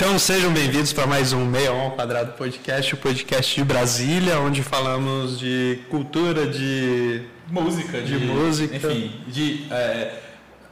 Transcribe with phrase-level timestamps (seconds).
[0.00, 4.62] Então sejam bem-vindos para mais um Meia ao Quadrado Podcast, o podcast de Brasília, onde
[4.62, 10.14] falamos de cultura, de música, de, de música, enfim, de é,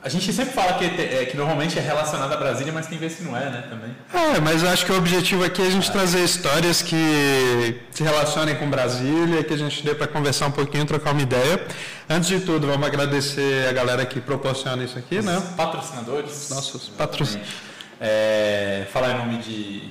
[0.02, 3.18] a gente sempre fala que, é, que normalmente é relacionado a Brasília, mas tem vezes
[3.18, 3.94] que não é, né, também.
[4.14, 5.92] É, mas eu acho que o objetivo aqui é a gente é.
[5.92, 10.86] trazer histórias que se relacionem com Brasília, que a gente dê para conversar um pouquinho,
[10.86, 11.66] trocar uma ideia.
[12.08, 15.42] Antes de tudo, vamos agradecer a galera que proporciona isso aqui, Os né?
[15.54, 16.48] Patrocinadores.
[16.48, 17.68] Nossos patrocinadores.
[18.00, 19.90] É, falar em nome de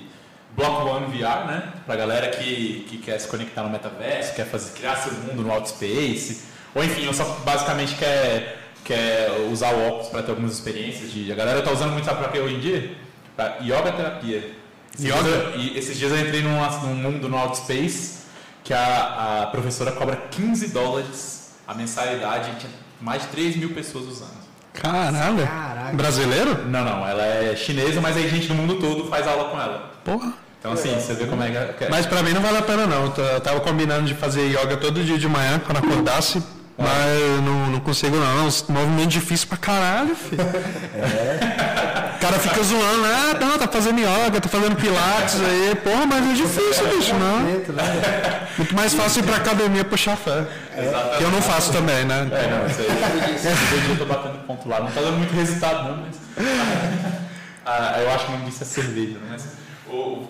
[0.56, 1.74] Block One VR, né?
[1.86, 5.52] Pra galera que, que quer se conectar no metaverso, quer fazer, criar seu mundo no
[5.52, 6.44] Outspace,
[6.74, 11.32] ou enfim, ou só basicamente quer quer usar o óculos para ter algumas experiências de.
[11.32, 12.96] A galera tá usando muito, sabe para quê hoje em dia?
[13.36, 14.52] Para yoga terapia.
[14.96, 15.52] Esses yoga?
[15.52, 18.20] Dias, e esses dias eu entrei num, num mundo no Outspace
[18.64, 22.72] que a, a professora cobra 15 dólares a mensalidade e tinha
[23.02, 24.47] mais de 3 mil pessoas usando.
[24.82, 25.46] Caralho!
[25.46, 25.96] Caraca.
[25.96, 26.66] Brasileiro?
[26.68, 29.92] Não, não, ela é chinesa, mas aí gente do mundo todo faz aula com ela.
[30.04, 30.34] Porra!
[30.60, 31.90] Então assim, você vê como é que é.
[31.90, 33.14] Mas pra mim não vale a pena não.
[33.16, 36.42] Eu tava combinando de fazer yoga todo dia de manhã, quando acordasse
[36.78, 38.26] mas eu não, não consigo não.
[38.26, 40.44] É um movimento difícil pra caralho, filho.
[40.98, 41.77] É.
[42.18, 45.76] O cara fica zoando, ah, não, tá fazendo yoga, tá fazendo pilates aí.
[45.76, 47.42] Porra, mas é difícil, bicho, não.
[47.42, 48.48] Né?
[48.58, 50.48] Muito mais fácil ir pra academia puxar fé.
[51.16, 52.28] Que eu não faço também, né?
[52.32, 52.88] É, não, isso aí.
[53.92, 54.80] Eu tô batendo ponto lá.
[54.80, 56.18] Não tá dando muito resultado, não, mas.
[57.70, 59.28] Ah, eu acho que não disse a cerveja, né?
[59.32, 59.46] Mas,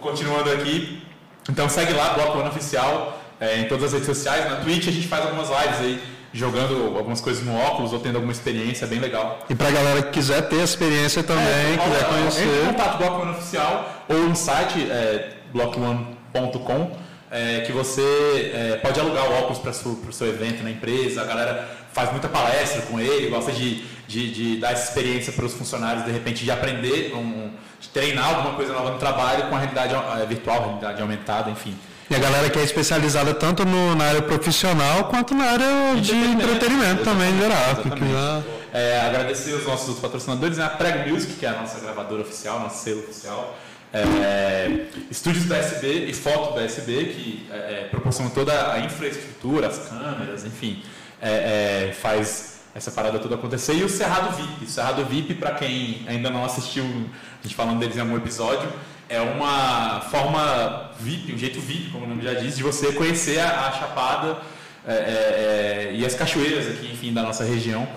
[0.02, 1.04] continuando aqui.
[1.48, 4.50] Então segue lá, Bloco Ano Oficial, é, em todas as redes sociais.
[4.50, 8.16] Na Twitch a gente faz algumas lives aí jogando algumas coisas no óculos ou tendo
[8.16, 9.46] alguma experiência bem legal.
[9.50, 12.44] E para a galera que quiser ter experiência também, é, quiser conhecer.
[12.44, 18.78] Entre em contato Block One Oficial ou no site é, blockone.com é, que você é,
[18.78, 21.22] pode alugar o óculos para o seu evento na empresa.
[21.22, 25.46] A galera faz muita palestra com ele, gosta de, de, de dar essa experiência para
[25.46, 29.56] os funcionários, de repente, de aprender, um, de treinar alguma coisa nova no trabalho com
[29.56, 31.76] a realidade é, virtual, realidade aumentada, enfim.
[32.10, 36.16] E a galera que é especializada tanto no, na área profissional quanto na área de
[36.16, 38.54] entretenimento também, em geral.
[38.74, 40.64] É, agradecer os nossos patrocinadores, né?
[40.64, 43.58] a Prego Music, que é a nossa gravadora oficial, nosso selo oficial.
[43.94, 49.68] É, estúdios da SB e foto da SB, que é, é, proporcionam toda a infraestrutura,
[49.68, 50.84] as câmeras, enfim,
[51.22, 53.74] é, é, faz essa parada toda acontecer.
[53.74, 54.66] E o Cerrado VIP.
[54.66, 58.70] O Cerrado VIP, para quem ainda não assistiu, a gente falando deles em algum episódio,
[59.10, 63.40] é uma forma VIP, um jeito VIP, como o nome já diz, de você conhecer
[63.40, 64.38] a, a Chapada
[64.86, 67.88] é, é, é, e as cachoeiras aqui, enfim, da nossa região.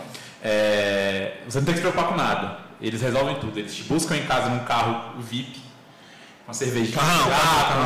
[0.42, 2.58] É, você não tem que se preocupar com nada.
[2.80, 3.58] Eles resolvem tudo.
[3.58, 5.60] Eles te buscam em casa num carro VIP,
[6.46, 6.98] uma cervejinha,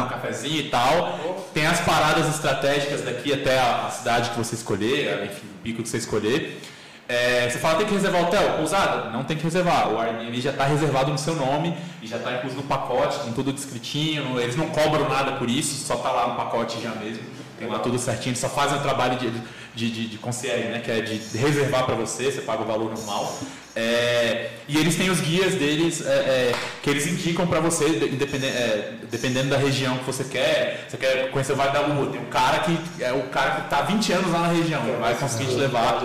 [0.04, 1.48] um cafezinho e tal.
[1.52, 5.82] Tem as paradas estratégicas daqui até a, a cidade que você escolher, enfim, o pico
[5.82, 6.60] que você escolher.
[7.06, 8.56] É, você fala, tem que reservar hotel?
[8.56, 9.10] Pousada?
[9.10, 9.92] Não tem que reservar.
[9.92, 13.32] O Airbnb já está reservado no seu nome e já está incluso no pacote, com
[13.32, 14.40] tudo descritinho.
[14.40, 17.22] Eles não cobram nada por isso, só está lá no pacote já mesmo.
[17.58, 18.30] Tem lá tudo certinho.
[18.30, 19.30] Eles só fazem o trabalho de,
[19.74, 20.80] de, de, de concierge, né?
[20.80, 23.38] que é de reservar para você, você paga o valor normal.
[23.76, 28.56] É, e eles têm os guias deles é, é, que eles indicam para você, dependendo,
[28.56, 30.86] é, dependendo da região que você quer.
[30.88, 33.60] Você quer conhecer o Vale da Lua, tem um cara que é o cara que
[33.62, 36.00] está 20 anos lá na região, vai conseguir te levar.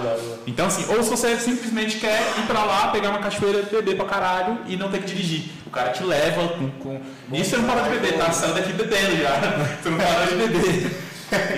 [0.48, 4.06] Então, assim, ou se você simplesmente quer ir para lá, pegar uma cachoeira, beber pra
[4.06, 5.52] caralho e não ter que dirigir.
[5.68, 6.72] O cara te leva com.
[6.72, 7.02] com...
[7.30, 9.40] Nisso você não para de beber, tá saindo daqui bebendo já.
[9.80, 11.09] Você não para de beber.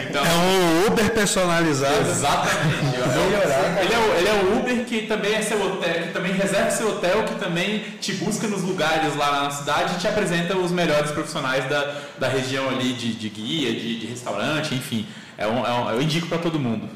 [0.09, 2.09] Então, é um Uber personalizado.
[2.09, 2.95] Exatamente.
[2.95, 6.33] É ele, é o, ele é o Uber que também é seu hotel, que também
[6.33, 10.57] reserva seu hotel, que também te busca nos lugares lá na cidade e te apresenta
[10.57, 15.07] os melhores profissionais da, da região ali de, de guia, de, de restaurante, enfim.
[15.37, 16.87] É um, é um, eu indico para todo mundo.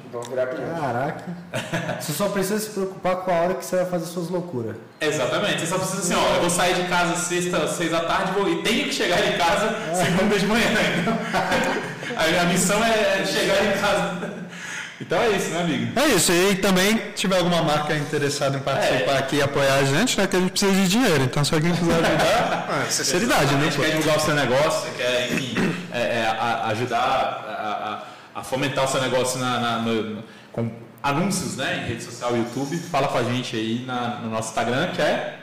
[0.79, 1.23] Caraca.
[1.99, 4.75] você só precisa se preocupar com a hora que você vai fazer suas loucuras.
[5.01, 5.61] Exatamente.
[5.61, 8.47] Você só precisa assim, ó, eu vou sair de casa sexta, seis da tarde vou,
[8.47, 10.67] e tenho que chegar em casa segunda de manhã.
[11.33, 11.94] a,
[12.41, 14.45] a missão é chegar em casa.
[14.99, 15.99] Então é isso, né, amigo?
[15.99, 16.31] É isso.
[16.31, 19.17] E também tiver alguma marca interessada em participar é.
[19.17, 20.25] aqui e apoiar a gente, né?
[20.25, 21.23] Que a gente precisa de dinheiro.
[21.23, 23.69] Então, se alguém quiser ajudar, é sinceridade, né?
[23.75, 26.37] quer divulgar o seu negócio, quer, enfim, é, é,
[26.69, 30.22] ajudar a, a a fomentar o seu negócio na, na no,
[30.52, 30.69] com
[31.02, 34.91] anúncios né, em rede social, YouTube, fala com a gente aí na, no nosso Instagram,
[34.91, 35.37] que é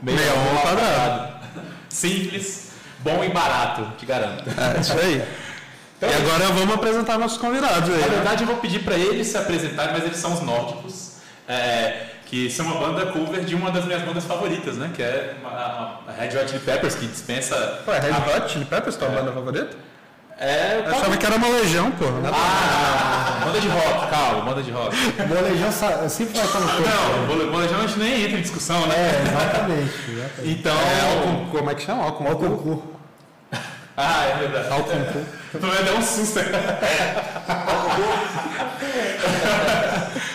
[0.00, 1.32] meia hora quadrado.
[1.90, 2.70] Simples,
[3.00, 4.48] bom e barato, te garanto.
[4.48, 5.22] É isso aí.
[5.96, 8.00] Então, e agora vamos apresentar nossos convidados aí.
[8.00, 8.14] Na né?
[8.16, 11.16] verdade, eu vou pedir para eles se apresentarem, mas eles são os nórdicos.
[11.48, 14.90] É, que são uma banda cover de uma das minhas bandas favoritas, né?
[14.94, 17.82] Que é a, Red Hot Chili Peppers, que dispensa.
[17.86, 19.10] Ué, Red Hot Chili Peppers, tua é.
[19.12, 19.76] banda favorita?
[20.38, 22.04] É, eu achava que era uma legião, pô.
[22.26, 24.94] Ah, Banda de rock, calma, banda de rock.
[25.28, 25.72] Molejão
[26.10, 26.82] sempre vai estar no corpo.
[26.82, 28.94] Não, bolejão a gente nem entra em discussão, né?
[28.96, 29.94] É, exatamente.
[30.10, 30.50] exatamente.
[30.50, 30.76] Então.
[30.76, 32.08] É, como é que chama?
[32.08, 32.95] O concurso.
[33.96, 34.68] Ah, é verdade.
[34.72, 35.24] Álcool.
[35.52, 36.40] Tu vai dar um susto.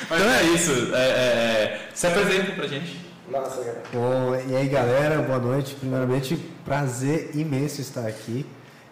[0.09, 0.95] Mas é isso.
[0.95, 2.99] É, é, é, se apresenta pra gente.
[3.29, 3.83] Massa, cara.
[3.93, 5.75] Bom, e aí galera, boa noite.
[5.75, 6.35] Primeiramente,
[6.65, 8.45] prazer imenso estar aqui.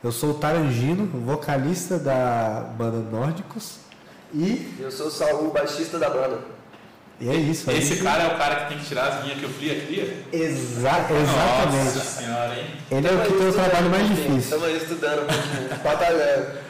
[0.04, 3.80] Eu sou o Tarangino, vocalista da banda Nórdicos.
[4.34, 6.40] E, Eu sou o Saul, baixista da banda.
[7.22, 7.70] E é isso.
[7.70, 9.50] a Esse gente- cara é o cara que tem que tirar as linhas que eu
[9.50, 10.24] cria, cria?
[10.32, 12.06] Exa Nossa exatamente.
[12.08, 12.66] senhora, hein?
[12.92, 14.38] Ele é o que tem o trabalho mais difícil.
[14.38, 16.70] Estamos aí estudando um pouquinho, batalhando.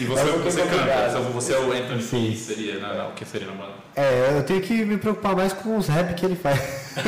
[0.00, 2.30] E você, É um você canta, então você é o Anthony Sim.
[2.32, 3.72] que seria, na, na, o que seria na banda?
[3.94, 6.58] É, eu tenho que me preocupar mais com os rap que ele faz.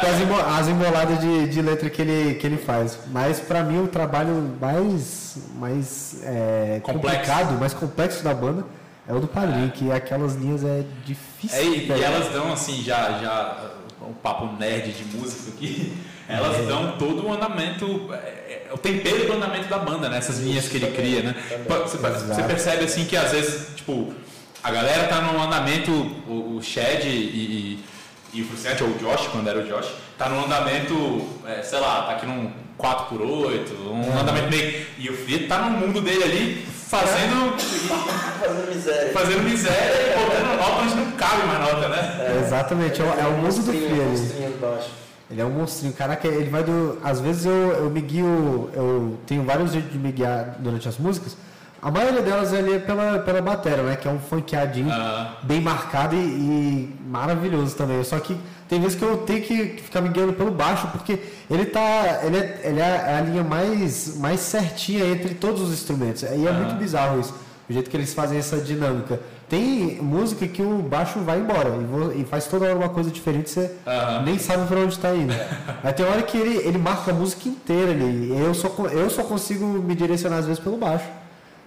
[0.00, 2.98] com as, embo- as emboladas de, de letra que ele, que ele faz.
[3.08, 7.10] Mas pra mim o trabalho mais, mais é, Complexo.
[7.18, 8.64] complicado, mais complexo da banda
[9.08, 11.58] é o do padrinho, que aquelas linhas é difícil.
[11.58, 13.70] É, e, e elas dão assim, já, já
[14.02, 15.96] um papo nerd de música aqui,
[16.28, 20.18] elas dão todo o andamento, é, é, o tempero do andamento da banda, né?
[20.18, 21.34] Essas linhas que ele cria, né?
[21.66, 24.12] Você, percebe assim que às vezes, tipo,
[24.62, 27.84] a galera tá num andamento, o, o Shed e, e,
[28.34, 29.88] e o Fruciante, ou o Josh, quando era o Josh,
[30.18, 34.86] tá num andamento, é, sei lá, tá aqui num 4x8, um andamento meio.
[34.98, 37.56] E o Frito tá no mundo dele ali, fazendo.
[38.40, 39.12] Fazendo miséria.
[39.12, 42.16] fazendo miséria e botando nota onde não cabe mais nota, né?
[42.20, 44.90] É, exatamente, é, o- é o mundo do monstrinho do baixo.
[45.30, 45.92] Ele é um monstrinho.
[45.92, 46.98] Caraca, ele vai do.
[47.04, 48.70] Às vezes eu, eu me guio.
[48.72, 51.36] Eu tenho vários jeitos de me guiar durante as músicas.
[51.82, 53.94] A maioria delas ali é pela, pela bateria, né?
[53.96, 55.34] Que é um funkeadinho Ah.
[55.42, 58.02] bem marcado e, e maravilhoso também.
[58.04, 58.36] Só que
[58.68, 61.18] tem vezes que eu tenho que ficar me guiando pelo baixo, porque
[61.50, 62.20] ele tá.
[62.24, 66.22] Ele é, ele é a linha mais, mais certinha entre todos os instrumentos.
[66.22, 67.34] E é muito bizarro isso.
[67.68, 69.20] O jeito que eles fazem essa dinâmica.
[69.48, 71.70] Tem música que o baixo vai embora
[72.16, 74.22] e, faz toda hora uma coisa diferente, você Aham.
[74.22, 75.32] nem sabe pra onde está indo.
[75.82, 78.30] Aí tem hora que ele, ele marca a música inteira ali.
[78.32, 81.06] e Eu só, eu só consigo me direcionar às vezes pelo baixo.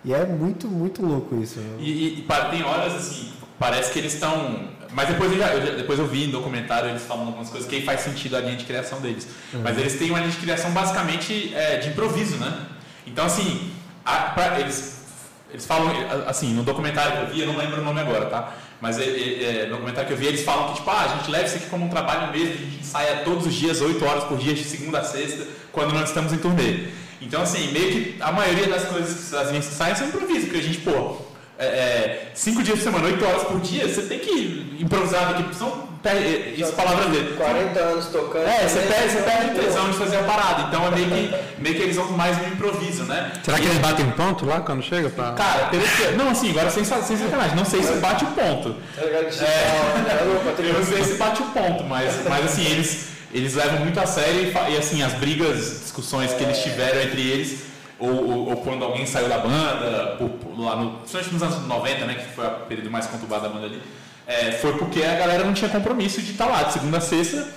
[0.06, 1.59] E é muito, muito louco isso.
[1.80, 4.59] E, e- e tem horas assim, parece que eles estão.
[4.93, 7.81] Mas depois eu, já, eu depois eu vi em documentário eles falando algumas coisas que
[7.81, 9.27] faz sentido a linha de criação deles.
[9.53, 12.65] Mas eles têm uma linha de criação basicamente é, de improviso, né?
[13.07, 13.71] Então assim,
[14.05, 15.01] a- pra- eles,
[15.49, 15.89] eles falam,
[16.27, 18.53] assim, no documentário que eu vi, eu não lembro o nome agora, tá?
[18.81, 21.07] Mas é, é, é, no documentário que eu vi, eles falam que, tipo, ah, a
[21.17, 24.03] gente leva isso aqui como um trabalho mesmo, a gente ensaia todos os dias, 8
[24.03, 26.88] horas por dia, de segunda a sexta, quando nós estamos em turnê.
[27.21, 30.57] Então, assim, meio que a maioria das coisas que as linhas saem são improviso, porque
[30.57, 31.17] a gente, pô,
[31.62, 35.56] é, é, cinco dias por semana, 8 horas por dia, você tem que improvisar aqui,
[35.56, 37.36] são, é, isso palavras dele.
[37.38, 38.48] 40 anos tocando.
[38.48, 41.62] É, você perde, você perde pô, tesão de fazer a parada, então é meio que,
[41.62, 43.31] meio que eles vão mais no improviso, né?
[43.44, 45.10] Será que eles batem ponto lá quando chega?
[45.12, 45.34] Pra...
[45.34, 48.75] Cara, teria- não, assim, agora sem, sem sacanagem, não sei se bate o ponto.
[48.96, 50.19] Tá né?
[50.19, 54.00] Alô, Eu não sei se bate o ponto, mas, mas assim, eles, eles levam muito
[54.00, 57.70] a sério e, e, assim, as brigas, discussões que eles tiveram entre eles,
[58.01, 61.68] ou, ou- ou quando alguém saiu da banda, por- por- lá no, principalmente nos anos
[61.68, 63.81] 90, né, que foi o período mais conturbado da banda ali,
[64.27, 67.48] é, foi porque a galera não tinha compromisso de estar lá, de segunda a sexta,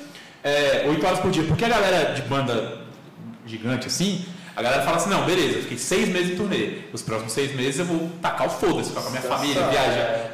[0.43, 1.45] é, 8 horas por dia.
[1.45, 2.79] Porque a galera de banda
[3.47, 4.25] gigante assim,
[4.57, 7.81] a galera fala assim, não, beleza, fiquei seis meses em turnê, os próximos seis meses
[7.81, 10.31] eu vou tacar o foda-se, ficar com a minha família, viajar.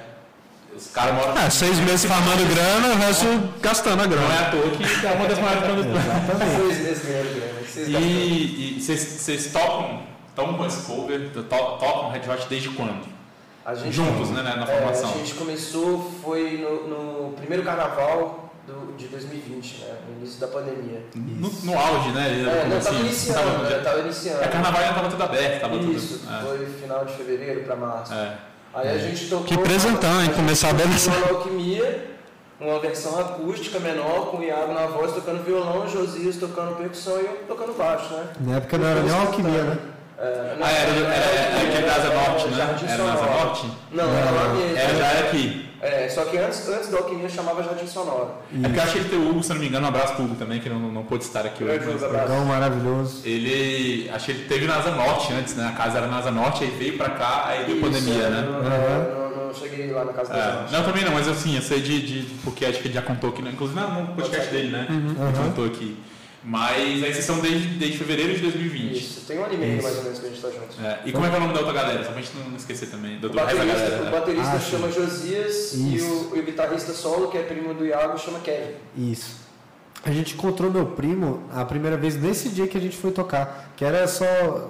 [0.76, 1.34] Os caras moram...
[1.36, 3.26] Ah, seis meses farmando grana, o resto
[3.60, 4.40] gastando a Não é grana.
[4.40, 7.60] à toa que é uma das maiores do Seis meses ganhando grana.
[8.00, 10.02] E vocês tocam,
[10.34, 13.04] tocam com esse cover, to- tocam Red Hot desde quando?
[13.64, 15.10] A gente, Juntos, né, na é, formação.
[15.10, 16.88] a gente começou, foi no,
[17.28, 19.94] no primeiro carnaval do, de 2020, né?
[20.08, 21.04] No início da pandemia.
[21.14, 22.28] No, no auge, né?
[22.40, 23.78] É, não, Assim, tava iniciando, tava- né?
[23.84, 24.42] Tava iniciando.
[24.44, 26.46] É, carnaval ainda tava tudo aberto, tava Isso, tudo.
[26.46, 28.12] foi final de fevereiro para março.
[28.14, 28.38] É, é.
[28.72, 29.44] Aí a gente tocou.
[29.46, 30.30] Que presentão, hein?
[30.34, 32.08] Começar bem uma alquimia,
[32.60, 37.24] uma versão acústica menor, com o Iago na voz tocando violão, Josias tocando percussão e
[37.24, 38.28] eu tocando baixo, né?
[38.40, 39.78] Na época não era nem uma alquimia, né?
[40.18, 41.14] É, não, Ah, era, era,
[41.78, 42.56] era, Asa Norte, né?
[42.56, 43.44] Jardim Era na Asa Sonoro.
[43.44, 43.66] Norte?
[43.90, 44.76] Não, era lá mesmo.
[44.76, 45.69] Era, já era aqui.
[45.82, 48.32] É, só que antes, antes da alquimia chamava Jardim Sonoro.
[48.54, 50.24] É porque eu achei que tem o Hugo, se não me engano, um abraço pro
[50.24, 51.78] Hugo também, que não, não pôde estar aqui hoje.
[51.78, 52.28] Grande abraço.
[52.28, 53.22] Jogão maravilhoso.
[53.26, 55.66] Ele, achei que ele teve na Asa Norte antes, né?
[55.66, 58.42] A casa era na Asa Norte, aí veio pra cá, aí deu pandemia, Isso, né?
[58.42, 60.72] Não, não, não, não cheguei lá na casa da É, gente.
[60.72, 63.30] não, também não, mas assim, eu sei de, de- Porque acho que ele já contou
[63.30, 63.50] aqui, né?
[63.52, 64.86] inclusive no podcast dele, né?
[64.90, 65.96] Ele contou aqui.
[66.42, 68.96] Mas aí vocês são desde, desde fevereiro de 2020.
[68.96, 70.86] Isso, tem um ano e meio mais ou menos que a gente tá junto.
[70.86, 72.02] É, e como é que é o nome da outra galera?
[72.04, 73.18] Só pra gente não esquecer também.
[73.18, 74.00] Do, O resto da baterista, galera.
[74.00, 74.10] o né?
[74.10, 74.70] baterista Ah, sim.
[74.70, 76.30] chama Josias e Isso.
[76.32, 78.72] o, e o guitarrista solo, que é primo do Iago, chama Kevin.
[78.96, 79.36] Isso.
[80.02, 83.74] A gente encontrou meu primo a primeira vez nesse dia que a gente foi tocar.
[83.76, 84.24] Que era só.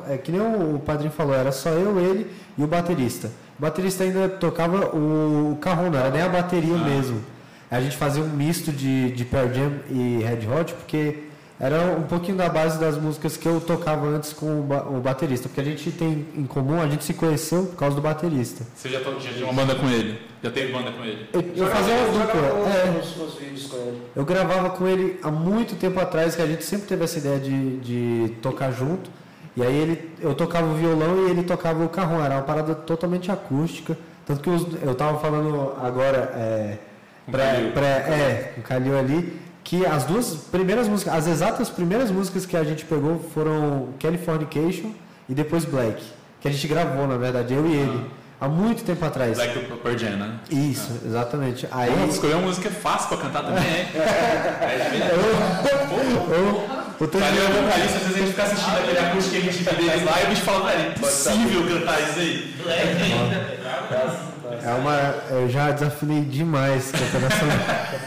[0.09, 2.27] É, que nem o padrinho falou, era só eu, ele
[2.59, 3.31] e o baterista.
[3.57, 6.79] o baterista ainda tocava o carrão, não era nem a bateria Ah.
[6.85, 7.25] mesmo.
[7.71, 11.30] A gente fazia um misto de, de Pearl Jam e Red Hot, porque
[11.61, 14.99] era um pouquinho da base das músicas que eu tocava antes com o, ba- o
[15.01, 15.47] baterista.
[15.49, 18.65] Porque a gente tem em comum, a gente se conheceu por causa do baterista.
[18.75, 20.19] Você já, to- já tinha uma banda com ele?
[20.43, 21.29] Já teve banda com ele?
[21.35, 22.41] Eu, eu fazia uma dupla.
[22.71, 24.03] É, uns, uns vídeos com ele.
[24.17, 27.39] Eu gravava com ele há muito tempo atrás, que a gente sempre teve essa ideia
[27.39, 29.11] de, de tocar junto.
[29.55, 32.25] E aí ele, eu tocava o violão e ele tocava o carrom.
[32.25, 33.99] Era uma parada totalmente acústica.
[34.25, 34.49] Tanto que
[34.87, 36.79] eu tava falando agora, é,
[37.27, 37.73] Com pré, Calil.
[37.73, 42.45] pré, é, com o Calil ali, que as duas primeiras músicas, as exatas primeiras músicas
[42.45, 44.91] que a gente pegou foram Californication
[45.29, 46.03] e depois Black.
[46.41, 48.11] Que a gente gravou, na verdade, eu e ele.
[48.41, 49.37] Há muito tempo atrás.
[49.37, 50.41] Black do Pearl Jam, né?
[50.51, 51.69] Isso, exatamente.
[51.71, 53.87] Aí, Pô, escolher uma música é fácil pra cantar também, hein?
[53.95, 60.05] É, eu, o Valeu, vocalista, às vezes a gente fica assistindo aquele acústico MTV deles
[60.05, 62.55] lá e o bicho fala, velho, impossível cantar isso aí.
[62.65, 64.31] Black ainda, velho.
[64.65, 64.97] É uma.
[65.31, 67.45] Eu já desafinei demais cantando essa,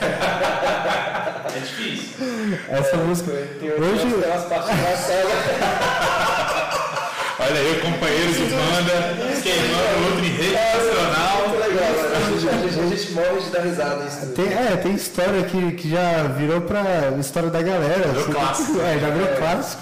[0.05, 0.52] É.
[2.69, 3.31] essa música.
[3.59, 4.15] Tem, Hoje-.
[7.39, 11.47] Olha aí, companheiro de banda, queimando outro em rede É nacional.
[11.49, 12.15] muito legal, mano.
[12.15, 14.25] A gente, a gente- a gente morre de dar risada nisso.
[14.27, 16.81] Tem, é, tem história que, que já virou pra
[17.19, 18.07] história da galera.
[18.07, 18.31] Virou assim.
[18.31, 18.79] clássico.
[18.81, 19.81] É, já virou clássico.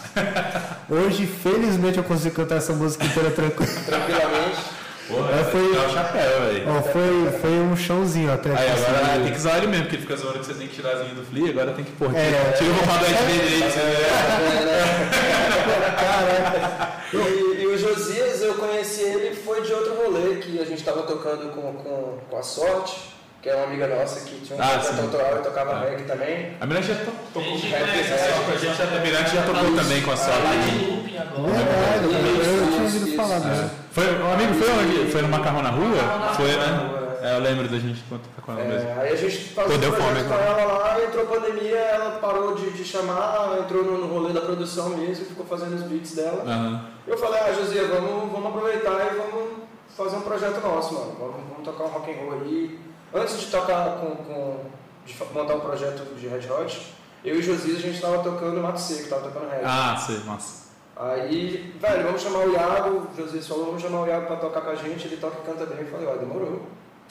[0.89, 3.71] Hoje, felizmente, eu consigo cantar essa música inteira tranquilo.
[3.85, 4.80] Tranquilamente.
[5.11, 6.63] Porra, É, foi- o chapéu, velho.
[6.69, 8.49] Ó, foi, foi um chãozinho até.
[8.55, 10.75] Aí agora tem que usar ele mesmo, porque ele fica zoando que você tem que
[10.75, 12.15] tirar as linhas do Flea, agora tem que pôr.
[12.15, 12.51] É.
[12.57, 14.81] Tira o pra você ver.
[17.13, 21.03] E, e o Josias, eu conheci ele, foi de outro rolê que a gente estava
[21.03, 23.10] tocando com, com, com a Sorte,
[23.41, 25.01] que é uma amiga nossa que tinha um Ah, projeto sim.
[25.01, 25.79] autoral e tocava Ah.
[25.89, 26.57] reggae também.
[26.61, 27.79] A Mirante já to- tocou com conhece né?
[27.81, 31.51] a gente já, a Mirante já tocou também com a agora.
[31.51, 33.47] Verdade, eu, eu tinha ouvido falar isso.
[33.47, 33.69] mesmo.
[33.91, 35.11] Foi, um amigo foi onde?
[35.11, 36.33] Foi no Macarrão na Rua?
[36.35, 36.97] Foi, né?
[36.97, 37.01] é.
[37.23, 38.89] É, eu lembro da gente quando tá com ela mesmo.
[38.89, 42.71] É, aí a gente fazia deu fome com ela lá, entrou pandemia, ela parou de,
[42.71, 46.43] de chamar, entrou no, no rolê da produção mesmo, ficou fazendo os beats dela.
[46.43, 46.81] Aham.
[47.05, 49.49] Eu falei, ah, Josia, vamos, vamos aproveitar e vamos
[49.95, 51.15] fazer um projeto nosso, mano.
[51.19, 52.79] Vamos, vamos tocar um rock and roll aí.
[53.13, 54.57] Antes de tocar com, com
[55.05, 56.93] de montar um projeto de Red Hot,
[57.25, 59.65] eu e Josias a gente tava tocando Mato Seco, tava tocando reggae.
[59.65, 60.61] Ah, sei, nossa.
[60.95, 64.61] Aí, velho, vamos chamar o Iago, o Josias falou, vamos chamar o Iago pra tocar
[64.61, 65.79] com a gente, ele toca e canta bem.
[65.79, 66.67] Eu falei, ó, demorou.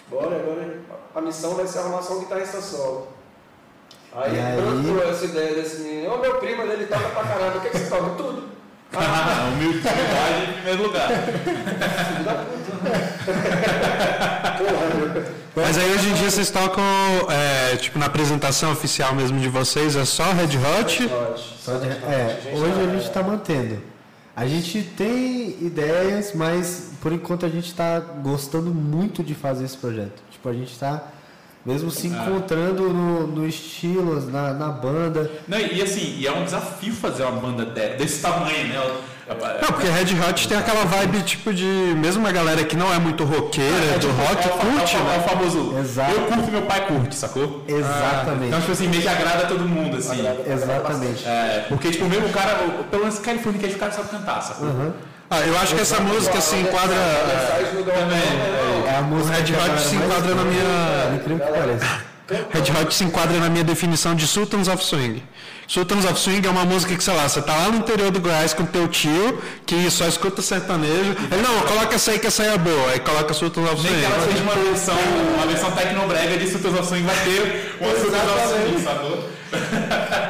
[0.09, 0.79] Bora, agora
[1.15, 3.09] a missão vai ser arrumar só um guitarrista solo.
[4.15, 5.11] Aí, E aí?
[5.11, 7.91] essa ideia desse menino, ô meu primo, ele toca pra caramba, o que, que você
[7.91, 8.11] toca?
[8.17, 8.49] Tudo.
[9.55, 11.09] Humildade em primeiro lugar.
[11.09, 12.71] Filho da puta.
[14.59, 15.40] Porra, meu.
[15.55, 16.83] Mas aí hoje em dia vocês tocam,
[17.29, 21.11] é, tipo, na apresentação oficial mesmo de vocês, é só Red Hot?
[21.61, 23.79] Só de- é, hoje a gente está mantendo.
[24.37, 29.77] A gente tem ideias, mas por enquanto a gente está gostando muito de fazer esse
[29.77, 30.23] projeto.
[30.31, 31.03] Tipo, a gente está
[31.67, 35.31] mesmo se encontrando no, no estilo, na, na banda.
[35.49, 38.79] Não, e assim, e é um desafio fazer uma banda de- desse tamanho, né?
[39.63, 41.65] Não, porque Red Hot tem aquela vibe, tipo, de...
[41.65, 45.03] Mesmo uma galera que não é muito roqueira, do rock, é o, curte, é o,
[45.05, 45.25] fa- é né?
[45.25, 45.79] o famoso.
[45.79, 46.11] Exato.
[46.13, 47.63] Eu curto e meu pai curte, sacou?
[47.69, 48.47] Exatamente.
[48.49, 50.25] Então, tipo assim, meio que agrada todo mundo, assim.
[50.47, 51.25] Exatamente.
[51.27, 54.67] É, porque, tipo, mesmo o cara, o- pelo menos California o cara sabe cantar, sacou?
[54.69, 54.93] Aham.
[55.33, 56.97] Ah, eu acho que essa música se enquadra...
[56.97, 60.43] Mensagem no Galvão, também, né, É a música Red que a Hot se enquadra na
[60.45, 61.21] minha-.
[62.53, 65.23] Red Hot se enquadra na minha definição de Sultans of Swing.
[65.71, 68.21] Sultans of Swing é uma música que, sei lá, você tá lá no interior do
[68.21, 71.13] Goiás com teu tio, que só escuta sertanejo.
[71.31, 72.91] Ele, não, coloca essa aí que essa aí é boa.
[72.91, 74.01] Aí coloca Sultans of Nem Swing.
[74.01, 74.97] que ela seja uma versão,
[75.37, 79.25] uma versão tecnobrega de Sultans of Swing vai ter uma Sultans of Swing, sacou?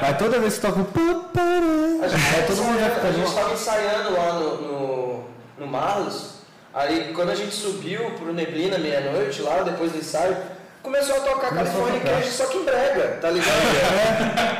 [0.03, 0.85] Mas toda vez que toca um...
[0.85, 3.13] pará, A gente, Aí todo mundo já a fica...
[3.15, 5.25] gente estava ensaiando lá no, no,
[5.59, 6.35] no Marlos,
[6.75, 10.37] aí quando a gente subiu pro Neblina meia-noite, lá depois do ensaio,
[10.83, 12.01] começou a tocar California.
[12.01, 13.51] Cash, só que em brega, tá ligado?
[13.51, 14.57] aí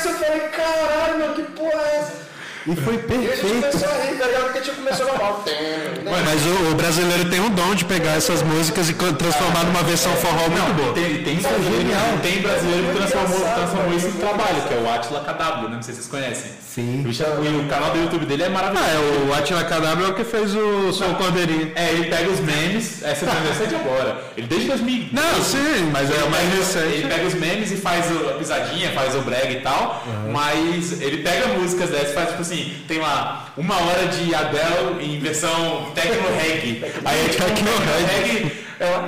[0.00, 1.59] assim, eu falei, caralho, meu, que?
[2.66, 3.60] E foi E a gente perfeito.
[3.60, 4.42] começou a rir, tá ligado?
[4.44, 5.44] Porque tipo, começou normal.
[5.46, 9.82] Ué, Mas o, o brasileiro tem um dom de pegar essas músicas e transformar numa
[9.82, 10.92] versão forró muito boa.
[10.92, 12.18] Tem, tem, é brasileiro, genial.
[12.22, 15.76] tem brasileiro que transformou, transformou isso em muito trabalho, que é o Atila KW, né?
[15.76, 16.50] não sei se vocês conhecem.
[16.68, 17.04] Sim.
[17.06, 18.86] O, o canal do YouTube dele é maravilhoso.
[18.86, 21.72] Ah, é, o Atila KW é o que fez o Sou Cordeirinho.
[21.74, 24.22] É, ele pega os memes, essa é de agora.
[24.36, 25.08] Ele desde 2000.
[25.12, 27.06] Não, sim, mas é o mais Ele recente.
[27.08, 31.48] pega os memes e faz a pisadinha, faz o brega e tal, mas ele pega
[31.48, 36.28] músicas dessas e faz tipo assim, tem lá uma hora de Adele em versão techno
[36.36, 36.84] reggae.
[37.04, 37.70] Aí é tipo Techno
[38.08, 38.52] reggae.
[38.80, 39.06] Ela,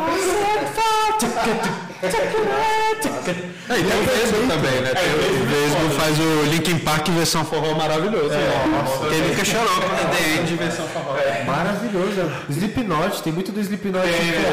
[3.68, 4.90] É, e tem o Vesgo também, né?
[4.92, 8.28] Tem o Vesgo faz o Linkin Park versão forró maravilhoso.
[8.28, 11.14] Nossa, Quem nunca chorou com o The End versão forró.
[11.46, 12.32] Maravilhoso.
[12.50, 14.52] Slipknot, tem muito do Slipknot Tem, em né?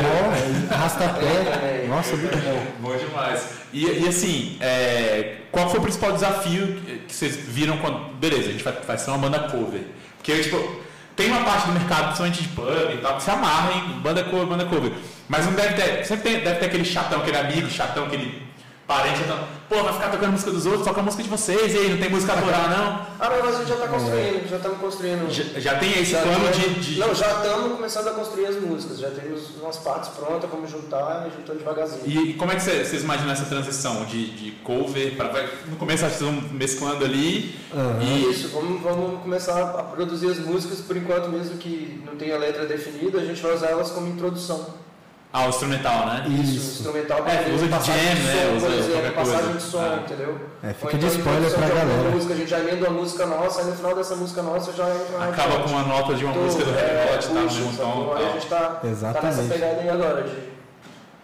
[0.68, 1.86] forró, arrastapé.
[1.88, 2.66] Nossa, muito bom.
[2.92, 3.42] Bom demais.
[3.74, 8.14] E, e assim, é, qual foi o principal desafio que que vocês viram quando.
[8.20, 9.82] Beleza, a gente vai, vai ser uma banda cover.
[10.18, 10.80] Porque, tipo,
[11.16, 14.24] tem uma parte do mercado, principalmente de pub e tal, que se amarra em banda
[14.24, 14.92] cover, banda cover.
[15.28, 16.06] Mas não deve ter.
[16.06, 18.48] Sempre tem- deve ter aquele chatão, aquele amigo chatão, aquele
[18.90, 19.38] parente chatão.
[19.70, 21.98] Pô, vai ficar tocando música dos outros, toca a música de vocês, e aí, não
[22.00, 23.06] tem música autoral, não?
[23.20, 25.32] Ah, não, mas a gente já está construindo, já estamos construindo.
[25.32, 26.70] Já, já tem esse Já plano de.
[26.80, 30.72] de- Não, já estamos começando a construir as músicas, já temos umas partes prontas, vamos
[30.72, 32.02] juntar e juntando devagarzinho.
[32.08, 35.76] E, e como é que vocês vocês imaginam essa transição de, de cover para no
[35.76, 37.56] começo vocês vão mesclando ali
[38.02, 42.40] E isso, vamos, vamos começar a produzir as músicas, por enquanto mesmo que não tenha
[42.40, 44.89] letra definida, a gente vai usar elas como introdução.
[45.32, 46.26] Ah, o instrumental, né?
[46.28, 46.80] Isso, Isso.
[46.82, 49.58] instrumental É, usa de passagem jam, de né, som, usa por exemplo, passagem coisa.
[49.60, 50.00] de som, Ah.
[50.04, 50.40] entendeu?
[50.64, 52.10] É, fica de então, spoiler introdução pra de galera.
[52.10, 54.84] Música, a gente já emenda uma música nossa, aí no final dessa música nossa já
[54.90, 56.82] entra uma Acaba com uma nota de uma Então, música do é,
[57.12, 57.34] Red Hot, tá?
[57.34, 59.54] No mesmo tom Aí a gente tá, tá nessa Exatamente.
[59.54, 60.50] pegada aí agora de,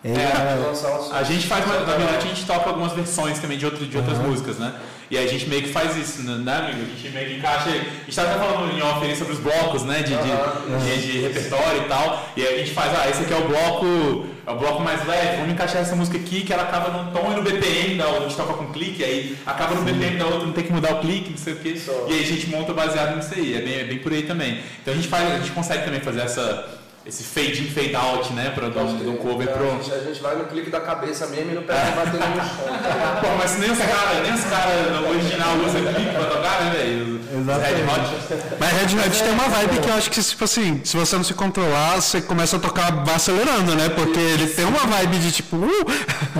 [0.03, 1.13] É, de lançar um som.
[1.15, 4.19] A gente faz, na verdade, a gente toca algumas versões também de, outro, de outras
[4.19, 4.27] Aham.
[4.27, 4.71] músicas, né?
[5.11, 6.79] E aí a gente meio que faz isso, né, né, amigo?
[6.81, 7.69] A gente meio que encaixa.
[7.69, 10.01] A gente tava até falando em off sobre os blocos, né?
[10.01, 12.29] De, de, de- de repertório e tal.
[12.35, 14.25] E aí a gente faz, ah, esse aqui é o bloco.
[14.47, 17.31] É o bloco mais leve, vamos encaixar essa música aqui que ela acaba num tom
[17.31, 20.25] e no BPM da outra, a gente toca com clique, aí acaba no BPM da
[20.25, 21.75] outra, não tem que mudar o clique, não sei o quê.
[22.07, 24.59] E aí a gente monta baseado nisso aí, é bem, é bem por aí também.
[24.83, 26.63] Então a gente faz, a gente consegue também fazer essa,
[27.05, 28.51] esse fade in, fade out, né?
[28.55, 29.67] Pra dar um, um cover Então, pro.
[29.71, 32.35] a, gente, a gente vai no clique da cabeça mesmo e não pega batendo no
[32.35, 33.21] chão.
[33.21, 36.71] Pô, mas nem os caras, nem os caras no original usam clipe pra tocar, né,
[36.71, 37.15] velho?
[37.37, 37.75] Exatamente.
[37.75, 38.57] Red Hot.
[38.59, 41.23] Mas Red Hot tem uma vibe que eu acho que, tipo assim, se você não
[41.23, 43.89] se controlar, você começa a tocar acelerando, né?
[43.89, 45.85] Porque ele tem uma vibe de tipo, uh!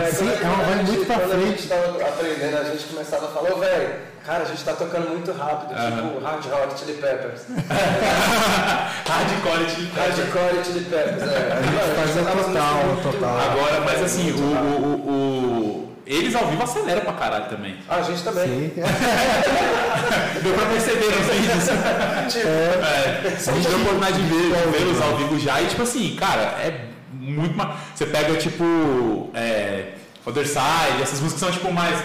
[0.01, 1.61] É, Sim, é uma vibe muito pra Quando a frente.
[1.61, 3.95] gente tava aprendendo, a gente começava a falar, ô velho,
[4.25, 7.41] cara, a gente tá tocando muito rápido, tipo Hard Rock Chili Peppers.
[9.07, 10.17] Hardcore Chili Peppers.
[10.17, 11.53] Hardcore Chili Peppers, é.
[11.53, 13.37] A gente faz o total, total.
[13.39, 14.41] Agora, mas assim, o, o,
[14.85, 17.77] o- o- eles ao vivo aceleram pra caralho também.
[17.89, 18.47] A gente também.
[18.47, 18.73] Sim.
[20.43, 21.65] Deu pra perceber nos vídeos.
[22.31, 25.67] Tipo, É, a gente deu a oportunidade de ver, ver eles ao vivo já e
[25.67, 27.55] tipo assim, cara, é muito.
[27.95, 29.29] Você pega tipo.
[29.33, 29.89] É,
[30.25, 31.99] Other Side, essas músicas são tipo mais.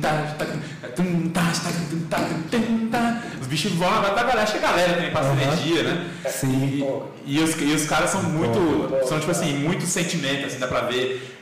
[0.00, 0.54] tá, tá, tá,
[1.34, 1.42] tá,
[2.10, 2.18] tá,
[2.90, 3.22] tá.
[3.40, 5.42] Os bichos vão, agora a galera, acho que a galera também passa Aham.
[5.42, 6.10] energia, né?
[6.28, 6.48] Sim.
[7.26, 9.06] E, e os, e os caras são muito.
[9.08, 11.36] São tipo assim, muito sentimento, assim, dá pra ver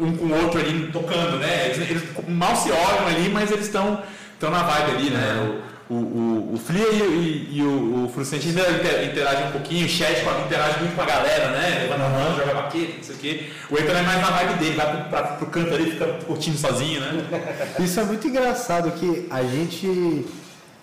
[0.00, 1.66] um com o outro ali tocando, né?
[1.66, 4.02] Eles, eles mal se olham ali, mas eles estão
[4.40, 5.60] na vibe ali, né?
[5.90, 9.84] O, o, o Flea e, e- e o, o Frustrante ainda inter- interagem um pouquinho,
[9.84, 10.12] o chat
[10.46, 11.80] interage muito com a galera, né?
[11.82, 13.50] Levanta a mão, joga baqueta, não sei o quê.
[13.70, 16.56] O Eitan é mais na vibe dele, vai pro, pra, pro canto ali, fica curtindo
[16.56, 17.26] sozinho, né?
[17.78, 20.24] Isso é muito engraçado que a gente,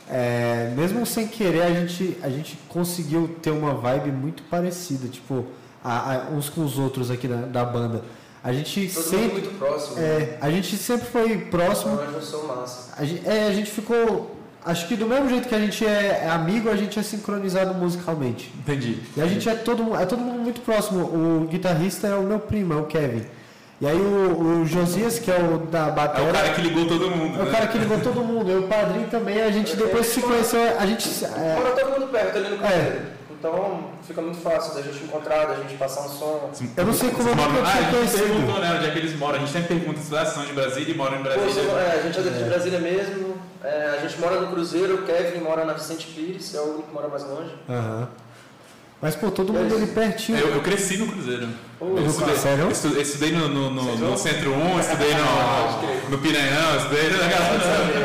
[0.07, 5.47] é, mesmo sem querer, a gente, a gente conseguiu ter uma vibe muito parecida, tipo,
[5.83, 8.03] a- a- uns com os outros aqui da, da banda.
[8.43, 9.99] A gente todo mundo sempre, muito próximo.
[9.99, 11.93] é, a gente sempre foi próximo.
[11.93, 12.91] Uma junção massa.
[12.97, 16.21] A gente, é, a gente ficou, acho que do mesmo jeito que a gente é,
[16.25, 18.51] é amigo, a gente é sincronizado musicalmente.
[18.59, 18.99] Entendi.
[19.15, 21.03] E a gente é todo, é todo mundo muito próximo.
[21.05, 23.25] O guitarrista é o meu primo, é o Kevin.
[23.79, 26.85] E aí o, o Josias, que é o da É o bateria, cara que ligou
[26.87, 27.39] todo mundo.
[27.39, 27.51] é o né?
[27.51, 28.51] cara que ligou todo mundo.
[28.51, 31.09] E o padrinho também, a gente depois se conheceu, a gente.
[31.25, 32.69] é, Mora todo mundo perto ali no É.
[32.69, 33.21] Cruzeiro.
[33.39, 36.51] Então fica muito fácil da gente encontrar, da gente passar um som.
[36.77, 38.61] eu não sei como eu moram- nunca Ah, tinha a gente perguntou, conhecido.
[38.61, 39.35] né, onde é que eles moram.
[39.35, 41.49] A gente sempre pergunta se elas são de Brasília e moram em Brasília.
[41.49, 43.30] você- é, a gente é de Brasília mesmo.
[43.63, 46.83] É, a gente mora no Cruzeiro, o Kevin mora na Vicente Pires, é o único
[46.89, 47.53] que mora mais longe.
[47.69, 48.07] Aham.
[49.01, 50.37] Mas, pô, todo mundo ali pertinho.
[50.37, 51.47] Eu, eu cresci no Cruzeiro.
[51.79, 52.69] Pô, eu estudei, sério?
[52.69, 55.23] estudei no, no, no- no Centro 1, estudei no,
[55.81, 56.09] crer.
[56.11, 57.17] no Piranhão, estudei na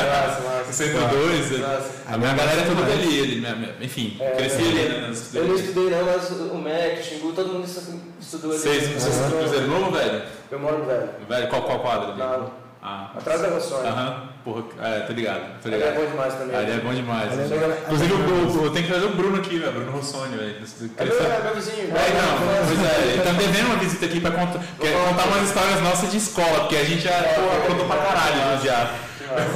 [0.08, 0.72] Massa, no.
[0.72, 1.60] Centro 2.
[1.60, 1.90] Massa.
[2.08, 4.68] A minha galera é toda dali, minha- enfim, É, cresci é.
[4.68, 5.12] ali, né?
[5.34, 5.90] Eu não Estudei.
[5.90, 8.60] não, mas o Mac, o Xingu, todo mundo estu- estudou ali.
[8.60, 10.22] Vocês, vocês são do Cruzeiro Novo, velho?
[10.50, 11.08] Eu moro no velho.
[11.28, 12.18] Velho, qual, qual quadro ali?
[12.18, 12.46] Na-
[12.82, 13.90] Ah, Atrás da Rossonha.
[13.90, 15.94] aham, porra, é, tô ligado, tô Ele é ligado.
[15.96, 16.56] bom demais também.
[16.56, 17.32] Ali é bom demais.
[17.32, 17.44] É
[17.82, 20.54] Inclusive, o, o, eu tenho que trazer o Bruno aqui, velho, Bruno Rossoni, velho.
[20.96, 21.88] É meu, é meu vizinho.
[21.90, 25.48] É, não, pois é, ele tá devendo uma visita aqui pra contar, quer contar umas
[25.48, 28.90] histórias nossas de escola, porque a gente já pô, contou pra caralho no diabo.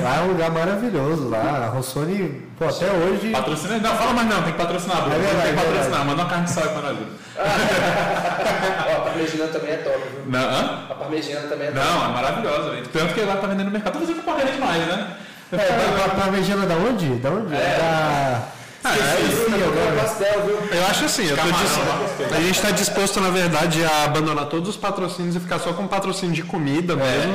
[0.02, 1.28] Lá é um lugar maravilhoso.
[1.28, 3.30] Lá, a Rossoni, pô, até hoje.
[3.30, 5.14] Patrocina, não, fala mais não, tem que patrocinar, Bruno.
[5.14, 6.96] É verdade, tem que é patrocinar, manda uma carne de sol aí pra nós.
[6.96, 7.12] Bruno.
[9.20, 10.22] Parmegiana também é top, viu?
[10.26, 10.86] Não, hã?
[10.90, 11.84] A parmegiana também é top.
[11.86, 12.86] não, é maravilhosa, velho.
[12.88, 15.06] Tanto que lá tá vendendo no mercado, tá fazendo propaganda demais, né?
[15.52, 17.06] É, a parmegiana da onde?
[17.16, 17.54] Da onde?
[17.54, 17.58] É.
[17.78, 18.42] Da.
[18.82, 19.44] Ah, é isso.
[19.44, 20.00] Sim, agora.
[20.00, 20.58] pastel, viu?
[20.78, 22.38] Eu acho assim, eu tô Camarão, dis- gostei.
[22.38, 25.86] a gente está disposto, na verdade, a abandonar todos os patrocínios e ficar só com
[25.86, 27.34] patrocínio de comida mesmo.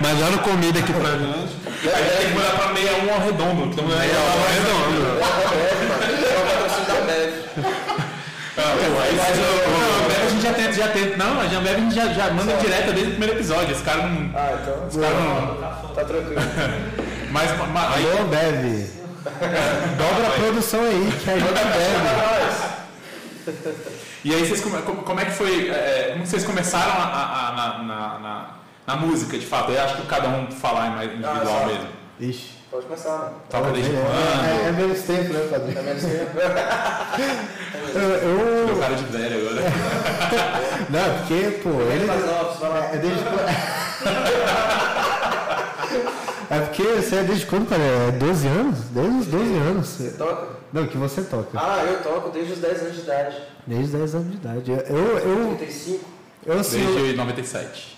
[0.00, 1.56] Melhor comida aqui pra gente.
[1.94, 3.68] A gente tem que mudar pra 61 ao redondo.
[3.70, 4.00] Que também é
[4.54, 5.18] Redondo.
[5.20, 7.32] É o patrocínio da Bev.
[8.56, 9.57] Não, a Ambev a gente
[10.78, 11.16] já tenta.
[11.16, 13.72] Não, a Ambev a gente já, já manda direto desde o primeiro episódio.
[13.72, 14.30] Esse cara não.
[14.34, 14.86] Ah, então.
[14.88, 15.94] Esse cara não.
[15.94, 16.40] Tá tranquilo.
[17.30, 18.88] Mas, mas aí, Alô, Bev.
[19.98, 22.78] Dobra a produção aí, que ajuda a Bev.
[24.24, 25.68] e aí vocês come- como, como é que foi?
[25.68, 28.46] é, como vocês começaram a, a- a- na, na, na,
[28.86, 29.70] na música, de fato?
[29.72, 31.88] Eu acho que cada um falar mais individual Ah, mesmo.
[32.20, 32.50] Ixi.
[32.70, 33.34] Pode começar, mano.
[33.48, 34.44] Toca desde é, quando?
[34.64, 35.74] é, é menos tempo, né, padrinho?
[35.74, 36.38] Tá menos tempo.
[37.94, 39.62] Eu, eu- Meu cara de velho agora.
[40.90, 42.04] Não, porque, pô, ele.
[42.04, 42.84] Mais novos, vai lá.
[42.92, 43.48] É desde quando.
[46.50, 47.82] É porque você é desde quando, cara?
[47.82, 48.78] É 12 anos?
[48.90, 49.98] Desde os 12 anos.
[50.16, 50.46] Toca?
[50.72, 51.50] Não, que você toca.
[51.54, 53.36] Ah, eu toco desde os 10 anos de idade.
[53.66, 54.70] Desde os 10 anos de idade.
[54.70, 56.04] Eu, eu, eu, 35,
[56.46, 56.82] eu assim.
[56.86, 57.97] eu- Desde 97.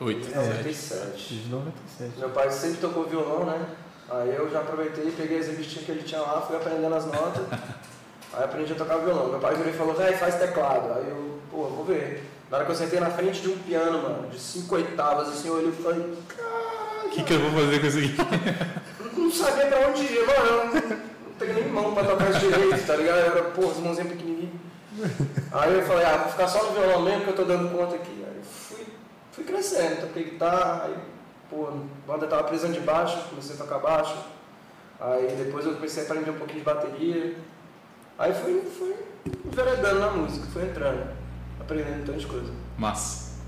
[0.00, 0.34] 8, 97.
[0.34, 1.34] 97.
[1.34, 2.18] Desde 97.
[2.18, 3.66] Meu pai sempre tocou violão, né?
[4.10, 7.42] Aí eu já aproveitei, peguei as revistinhas que ele tinha lá, fui aprendendo as notas.
[8.32, 9.28] Aí aprendi a tocar violão.
[9.28, 10.92] Meu pai virou e falou, véi, faz teclado.
[10.92, 12.24] Aí eu, pô, vou ver.
[12.50, 15.48] Na hora que eu sentei na frente de um piano, mano, de cinco oitavas, assim,
[15.48, 16.00] eu olhei e falei,
[17.04, 18.16] O que, que eu vou fazer com isso aqui?
[19.00, 20.46] Eu não sabia pra onde ir, mano.
[20.46, 23.18] Eu não, não tenho nem mão pra tocar direito, tá ligado?
[23.18, 24.52] Eu era, pô, as mãozinhas pequenininhas.
[25.52, 27.96] Aí eu falei, ah, vou ficar só no violão mesmo que eu tô dando conta
[27.96, 28.27] aqui.
[29.38, 30.94] Fui, crescendo, toquei guitarra, aí,
[31.48, 34.16] pô, a banda tava precisando de baixo, comecei a tocar baixo.
[35.00, 37.36] Aí depois eu comecei a aprender um pouquinho de bateria.
[38.18, 38.96] Aí fui, fui
[39.44, 41.06] enveredando na música, fui entrando,
[41.60, 42.50] aprendendo tantas coisas.
[42.76, 43.38] Mas.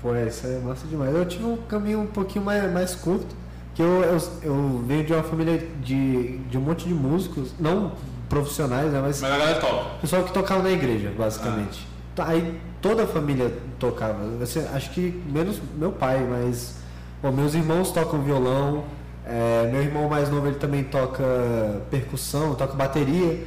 [0.00, 1.14] Pô, isso é massa demais.
[1.14, 3.36] Eu tive um caminho um pouquinho mais, mais curto,
[3.74, 7.92] que eu, eu, eu venho de uma família de, de um monte de músicos, não
[8.26, 9.90] profissionais, né, mas Mas a galera toca.
[10.00, 11.86] pessoal que tocava na igreja, basicamente.
[12.14, 14.18] Tá, Aí toda a família tocava.
[14.42, 16.76] Assim, acho que menos meu pai, mas
[17.20, 18.84] pô, meus irmãos tocam violão.
[19.26, 21.24] é, meu irmão mais novo ele também toca
[21.90, 23.44] percussão, toca bateria.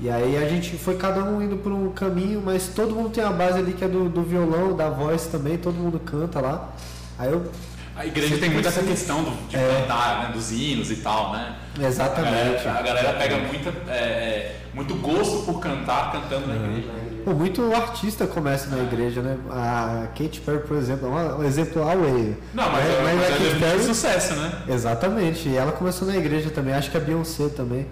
[0.00, 3.22] E aí a gente foi cada um indo por um caminho, mas todo mundo tem
[3.24, 6.70] a base ali que é do, do violão, da voz também, todo mundo canta lá.
[7.18, 7.50] Aí eu.
[7.96, 9.80] A igreja tem muito essa questão do, de É.
[9.82, 10.32] cantar, né?
[10.32, 11.56] Dos hinos e tal, né?
[11.80, 12.60] Exatamente.
[12.60, 16.88] A galera, a galera pega muita, é, é, muito gosto por cantar cantando na igreja.
[17.28, 19.36] Pô, muito artista começa na igreja, né?
[19.50, 22.34] A Katy Perry, por exemplo, é um- exemplo away.
[22.54, 24.62] Não, mas, É, é, mas mas a é Perry- sucesso, né?
[24.66, 27.86] Exatamente, e ela começou na igreja também, acho que a Beyoncé também.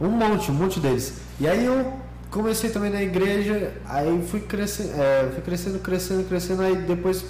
[0.00, 1.18] Um monte, um monte deles.
[1.38, 1.92] E aí eu
[2.32, 4.90] comecei também na igreja, aí fui crescendo,
[5.34, 7.24] fui crescendo, crescendo, crescendo, aí depois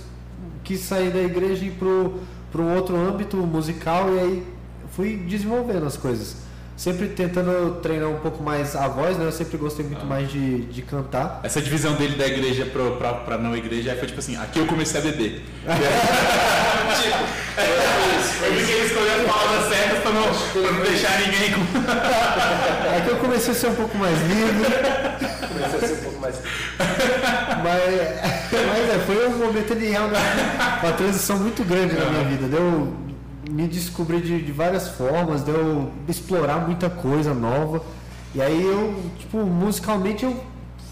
[0.65, 2.21] quis sair da igreja e ir pro,
[2.51, 4.47] pro um outro âmbito musical e aí
[4.93, 6.37] fui desenvolvendo as coisas.
[6.81, 9.27] Sempre tentando treinar um pouco mais a voz, né?
[9.27, 11.41] Eu sempre gostei muito mais de, de cantar.
[11.43, 14.67] Essa divisão dele da igreja pro, pra, pra não igreja foi tipo assim, aqui eu
[14.67, 15.45] comecei a beber.
[17.03, 17.19] tipo,
[18.47, 21.61] eu vi que ele escolheu as palavras certas pra não, pra não deixar ninguém com.
[22.97, 24.65] Aqui eu comecei a ser um pouco mais livre.
[25.49, 26.37] Comecei a ser um pouco mais.
[27.63, 27.85] Mas,
[28.53, 30.23] mas é, foi um momento de realmente
[30.83, 32.49] uma transição muito grande na minha vida.
[32.49, 33.10] Deu
[33.49, 37.83] me descobrir de, de várias formas, deu explorar muita coisa nova.
[38.35, 40.37] E aí eu, tipo, musicalmente eu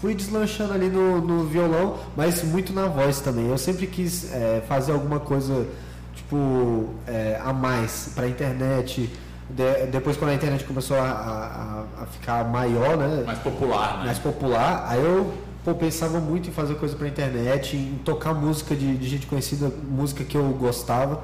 [0.01, 3.47] fui deslanchando ali no, no violão, mas muito na voz também.
[3.47, 5.67] Eu sempre quis é, fazer alguma coisa,
[6.15, 9.09] tipo, é, a mais pra internet.
[9.49, 13.23] De- depois quando a internet começou a, a- a ficar maior, né?
[13.25, 14.05] Mais popular, né?
[14.05, 15.33] mais popular, aí eu
[15.65, 19.71] pô, pensava muito em fazer coisa pra internet, em tocar música de, de gente conhecida,
[19.89, 21.21] música que eu gostava.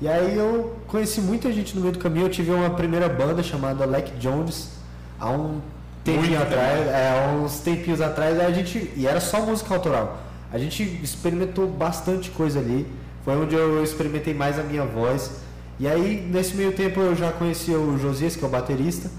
[0.00, 2.26] E aí eu conheci muita gente no meio do caminho.
[2.26, 4.70] Eu tive uma primeira banda chamada Leck Jones
[5.18, 5.60] há um
[6.02, 10.18] tempinho Muito atrás, é, há uns tempinhos atrás, a gente e era só música autoral.
[10.50, 12.86] A gente experimentou bastante coisa ali.
[13.24, 15.32] Foi onde eu experimentei mais a minha voz.
[15.78, 19.10] E aí nesse meio tempo eu já conhecia o Josias, que é o baterista.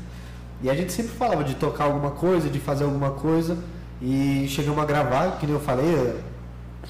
[0.63, 3.58] E a gente sempre falava de tocar alguma coisa, de fazer alguma coisa.
[4.02, 6.15] E chegamos a gravar, que nem eu falei,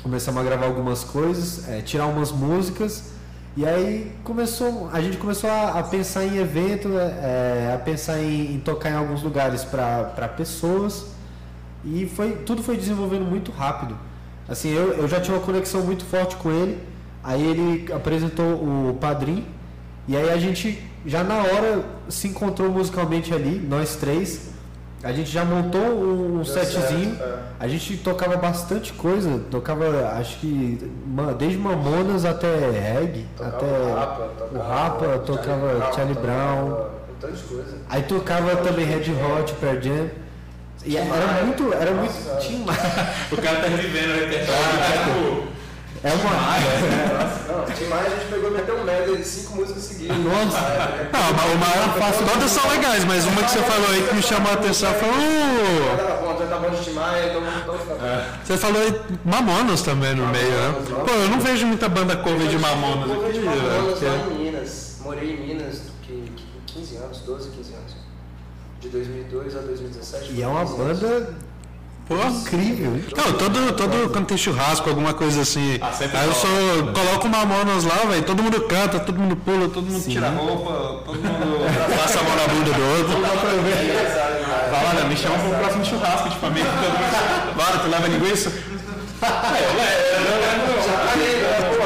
[0.01, 3.10] começamos a gravar algumas coisas, eh, tirar umas músicas.
[3.55, 8.55] E aí começou, a gente começou a, a pensar em evento, eh, a pensar em,
[8.55, 11.07] em tocar em alguns lugares para pessoas.
[11.83, 13.97] E foi, tudo foi desenvolvendo muito rápido.
[14.47, 16.79] Assim, eu, eu já tinha uma conexão muito forte com ele.
[17.21, 19.45] Aí ele apresentou o Padrim.
[20.07, 24.50] E aí a gente já na hora se encontrou musicalmente ali, nós três.
[25.03, 27.15] A gente já montou um, Deu setzinho.
[27.15, 27.39] certo, é.
[27.59, 29.39] A gente tocava bastante coisa.
[29.49, 30.91] Tocava, acho que
[31.39, 33.25] desde Mamonas até reggae.
[33.35, 36.85] Tocava até o Rapa, o Rapa, tocava Charlie Brown.
[37.19, 37.77] tanto de coisa.
[37.89, 40.09] Aí tocava também Red Hot, Pearl Jam.
[40.85, 42.65] E era muito, era Nossa muito.
[42.65, 43.13] Maia.
[43.31, 45.50] O cara tá revivendo o repertório.
[46.03, 46.31] É uma.
[47.47, 50.17] Não, Tim Maia a gente pegou meteu um medley de cinco músicas seguidas.
[50.17, 50.59] Nossa.
[51.13, 52.25] Não, mas o maior fácil.
[52.25, 55.09] Todas são legais, mas uma que você falou aí que me chamou a atenção foi
[55.09, 55.97] o.
[55.97, 58.39] Tá bom, então tá bom de Tim Maia, então vamos então ficar.
[58.43, 60.75] Você falou aí Mamonas também no meio, né?
[61.05, 64.11] Pô, eu não vejo muita banda cover de Mamonas Eu aqui, de Mamonas velho.
[64.17, 64.95] lá em Minas.
[65.01, 67.95] Morei em Minas que, que 15 anos, 12, 15 anos.
[68.79, 70.33] De 2002 a 2017.
[70.33, 70.99] E é uma 15 anos.
[70.99, 71.29] banda
[72.07, 72.91] Pô, incrível.
[73.15, 75.79] Não, todo, todo quando tem churrasco, alguma coisa assim.
[75.81, 76.33] Ah, aí eu rola.
[76.33, 78.23] sou, coloco Mamonas lá, velho.
[78.23, 81.59] Todo mundo canta, todo mundo pula, todo mundo tira a roupa, todo mundo
[81.97, 83.17] passa a mão na bunda do outro.
[83.23, 84.71] É.
[84.71, 85.05] Fala, né?
[85.07, 86.69] Me chama pro próximo churrasco de família.
[86.69, 88.49] todo mundo- Bora, tu leva linguiça?
[89.21, 90.81] É, eu levo.
[90.85, 91.47] Já parei, né?
[91.77, 91.85] Pô,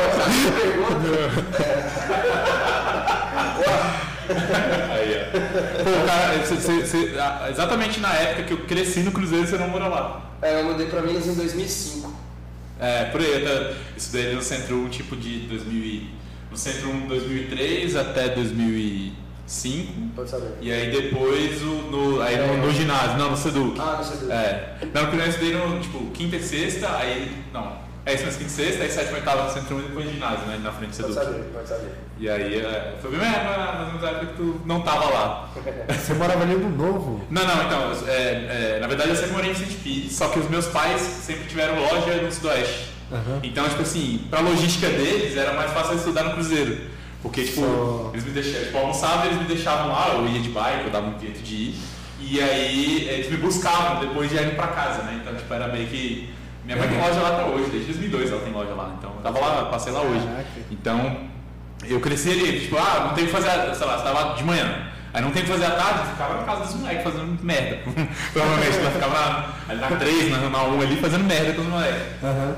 [0.58, 1.46] pergunta.
[5.84, 9.58] Pô, cara, cê- cê- cê- ah, exatamente na época que eu cresci no Cruzeiro, você
[9.58, 10.32] não mora lá.
[10.42, 12.14] É, eu mudei pra Minas em 2005.
[12.80, 16.10] É, por aí, eu estudei no Centro 1, tipo de 2000 e-
[16.52, 19.94] no Centro 1 2003 até 2005.
[20.16, 20.50] Pode saber.
[20.62, 23.80] E aí depois o, no, aí no, no ginásio, não, no Seduc.
[23.80, 24.76] Ah, não sei do É.
[24.94, 28.50] Não, porque eu estudei no, tipo, quinta e sexta, aí, não, é isso, mas quinta
[28.50, 30.96] e sexta, aí sétima e oitava no Centro 1 e depois ginásio, né, na frente
[30.98, 31.26] do Pode Seduc.
[31.34, 31.92] saber, pode saber.
[32.20, 35.50] E aí, é, foi bem mais ou menos época que tu não tava lá.
[35.90, 37.26] Você morava ali no Novo.
[37.30, 38.14] Não, não, então, é,
[38.76, 41.46] é, na verdade eu sempre morei em Vicente Pires, só que os meus pais sempre
[41.48, 42.92] tiveram loja no Sudoeste.
[43.12, 43.40] Aham.
[43.44, 46.78] Então, tipo assim, pra logística deles era mais fácil eu estudar no Cruzeiro.
[47.22, 50.50] Porque, tipo, Só- eles me deixavam, tipo, almoçava, eles me deixavam lá, eu ia de
[50.50, 51.76] bike, eu dava um jeito de ir.
[52.20, 55.20] E aí eles me buscavam depois de ir pra casa, né?
[55.22, 56.34] Então, tipo, era meio que.
[56.66, 58.96] Minha mãe tem loja lá até hoje, desde 2002 ela tem loja lá.
[58.98, 60.28] Então, eu tava lá, passei lá hoje.
[60.72, 61.18] Então,
[61.86, 64.88] eu cresci ali, tipo, ah, não tem que fazer, sei lá, você tava de manhã.
[65.14, 67.78] Aí não tem que fazer à tarde, ficava na casa dos moleques fazendo merda.
[68.34, 71.68] Provavelmente, ela ficava na, ali na 3, na, na 1 ali, fazendo merda com os
[71.68, 72.02] moleques.
[72.24, 72.56] Aham.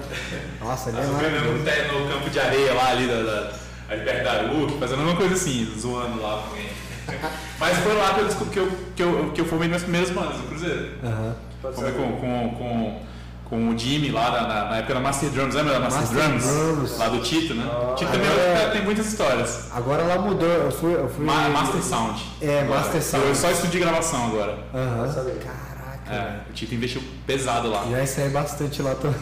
[0.62, 3.52] Nossa, ele é Tá no, no campo de areia lá ali da, da,
[3.90, 6.70] ali perto da Aruc, fazendo uma coisa assim, zoando lá com alguém.
[7.60, 10.10] Mas foi lá que eu, descobri- que eu, que eu, que eu formei minhas primeiras
[10.10, 10.94] bandas do Cruzeiro.
[11.04, 11.36] Aham.
[11.62, 13.02] Pode Formei com, com, com,
[13.50, 16.18] com o Jimmy lá na, na- na época da Master Drums, lembra da Master, Master
[16.30, 16.44] Drums?
[16.46, 16.98] Drums.
[16.98, 17.66] Lá do Tito, né?
[17.70, 19.68] Ah, Tito também agora- tem muitas histórias.
[19.74, 20.48] Agora ela mudou.
[20.48, 20.94] Eu fui.
[20.94, 22.22] Eu fui Ma- Master Sound.
[22.42, 22.80] É, Agora.
[22.82, 23.26] Master Sound.
[23.28, 24.60] Eu só de gravação agora.
[24.74, 25.14] Aham.
[25.14, 25.67] Caraca.
[26.10, 27.86] É, o Tito investiu pesado lá.
[27.90, 29.20] Já ensaiei bastante lá também.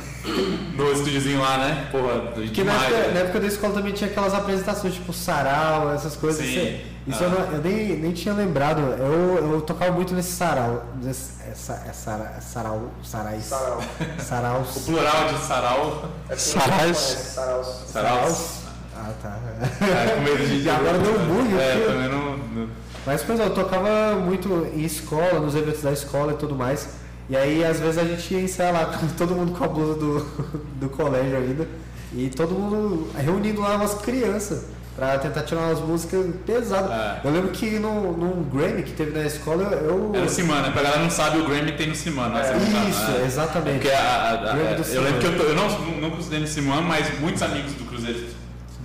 [0.75, 1.87] No estúdiozinho lá, né?
[1.91, 2.83] Porra, Porque na demais.
[2.83, 3.13] época, né?
[3.13, 6.45] na época da escola também tinha aquelas apresentações, tipo sarau, essas coisas.
[6.45, 6.51] Sim.
[6.53, 7.27] Isso, isso Ah.
[7.27, 8.79] eu, não- eu nem, nem tinha lembrado.
[8.81, 10.85] Eu, eu tocava muito nesse sarau.
[11.01, 12.91] Nesse, essa, é sara, é sarau.
[13.03, 13.43] Sarais.
[13.45, 13.81] Sarau.
[14.19, 14.75] Saraus.
[14.75, 16.09] O plural de sarau.
[16.25, 16.97] É porque Saraus.
[16.97, 17.67] Saraus.
[17.91, 18.49] Saraus.
[18.97, 19.37] Ah, tá.
[19.85, 20.61] É, com medo de.
[20.63, 22.37] E agora deu um bug É, também não.
[22.37, 26.55] não- Mas, pois é, eu tocava muito em escola, nos eventos da escola e tudo
[26.55, 26.89] mais.
[27.29, 30.19] E aí, às vezes, a gente ia ensaiar lá, todo mundo com a blusa do,
[30.79, 31.67] do colégio ainda.
[32.13, 34.65] E todo mundo reunindo lá umas crianças
[34.95, 36.89] pra tentar tirar umas músicas pesadas.
[36.91, 37.21] É.
[37.27, 40.11] Eu lembro que no, num Grammy que teve na escola, eu.
[40.13, 42.35] É no Simana, pra galera não sabe, o Grammy tem no Simana.
[42.35, 42.43] né?
[42.43, 43.23] Sabe, Isso, né?
[43.25, 43.73] exatamente.
[43.81, 45.69] Porque a- a- a- Grammy do eu lembro que eu, tô- eu não,
[46.09, 48.19] não, estudei no Simana, mas muitos amigos do Cruzeiro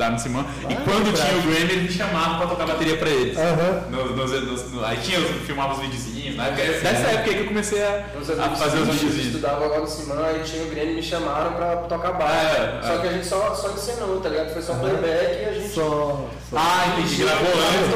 [0.00, 0.44] estudaram no.
[0.68, 1.42] E Ah, quando é tinha o.
[1.42, 3.36] Grammy, eles me chamavam pra tocar bateria pra eles.
[3.36, 3.84] Aham.
[3.90, 6.44] Nos- nos- nos- no- aí tinha, eu filmava os videozinhos, né?
[6.48, 9.26] Porque é Dessa época aí que eu comecei a, Meus a fazer os videozinhos.
[9.26, 12.56] estudavam lá no Simã e tinha o Grêmio me chamaram pra tocar baixo.
[12.56, 12.98] É, só é.
[12.98, 14.52] que a gente só, só ensinou, tá ligado?
[14.52, 15.68] Foi só playback e a gente.
[15.74, 16.28] Só.
[16.50, 17.22] só- Ah, entendi.
[17.24, 17.94] Gravou antes,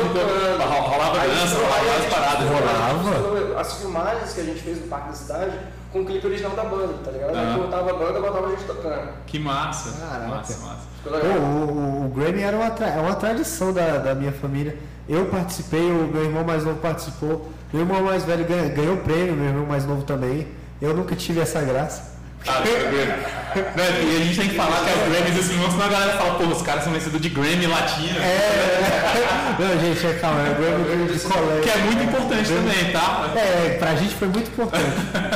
[0.88, 2.48] rolava dança, rolava a as gente- paradas.
[2.48, 3.60] Rolava?
[3.60, 5.52] As filmagens que a gente fez no Parque da Cidade
[5.92, 7.34] com o clipe original da banda, tá ligado?
[7.36, 7.54] Aham.
[7.54, 9.08] Aí botava a banda, botava a gente tocando.
[9.26, 9.96] Que massa.
[10.00, 10.26] Caraca.
[10.28, 10.94] Massa, massa.
[11.04, 14.76] Pô, o, o, o Grammy era uma, tra- é uma tradição da, da minha família.
[15.08, 17.48] Eu participei, o meu irmão mais novo participou.
[17.74, 20.46] Meu irmão mais velho ganha- ganhou prêmio, meu irmão mais novo também.
[20.80, 22.14] Eu nunca tive essa graça.
[22.46, 26.12] Ah, Não, e a gente tem que falar que as Grammys assim, senão a galera
[26.12, 28.16] fala, pô, os caras são vencedores de Grammy latino.
[28.20, 31.62] É, não, gente, é calma, é o Grammy de colégio.
[31.62, 33.32] Que é muito importante também, tá?
[33.34, 34.84] É, pra gente foi muito importante.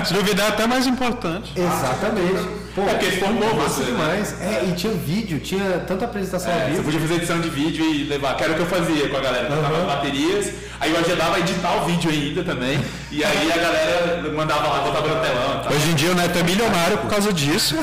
[0.06, 1.52] Se duvidar, é até mais importante.
[1.56, 2.67] Exatamente.
[2.84, 3.86] Pô, É porque formou massa você, né?
[3.90, 4.40] demais.
[4.40, 6.82] É, e tinha vídeo, tinha tanta apresentação ao É, você vivo.
[6.84, 9.20] podia fazer edição de vídeo e levar, que era o que eu fazia com a
[9.20, 12.78] galera, as baterias, aí eu ajudava a editar o vídeo ainda também,
[13.10, 15.72] e aí a galera mandava lá, botava no telão tal.
[15.72, 17.74] Hoje em dia o Neto é milionário por causa disso.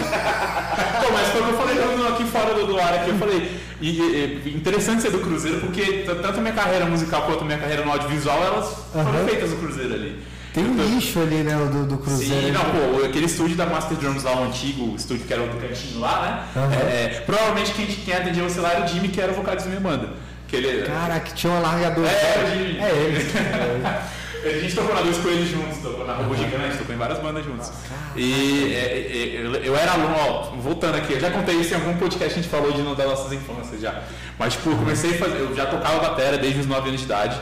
[1.02, 1.76] Pô, mas foi o que eu falei
[2.08, 6.04] aqui fora do, do ar aqui, eu falei, e, e- interessante ser do Cruzeiro, porque
[6.06, 9.26] tanto a minha carreira musical quanto a minha carreira no audiovisual, elas foram Aham.
[9.26, 10.20] feitas no Cruzeiro ali.
[10.56, 12.48] Tem um lixo ali, né, o do, do Cruzeiro.
[12.48, 15.50] Sim, não, pô, aquele estúdio da Master Drums lá, o antigo estúdio que era o
[15.50, 16.62] do cantinho lá, né?
[16.62, 16.74] Aham.
[16.76, 19.78] É, provavelmente quem, quem atendia você lá era o Jimmy, que era o vocalista da
[19.78, 20.14] minha banda.
[20.48, 22.06] Que Que ele, Caraca, tinha um alargador.
[22.06, 22.80] É, o Jimmy.
[22.80, 23.26] É ele.
[24.46, 27.44] A gente tocou na Dois Coelhos juntos, tocou na Rua Gigante, tocou em várias bandas
[27.44, 27.72] juntos.
[28.16, 31.98] E é, é, eu, era aluno, ó, voltando aqui, eu já contei isso em algum
[31.98, 34.04] podcast, a gente falou de não das nossas infâncias já.
[34.38, 37.06] Mas, tipo, eu comecei a fazer, eu já tocava bateria desde os 9 anos de
[37.08, 37.42] idade.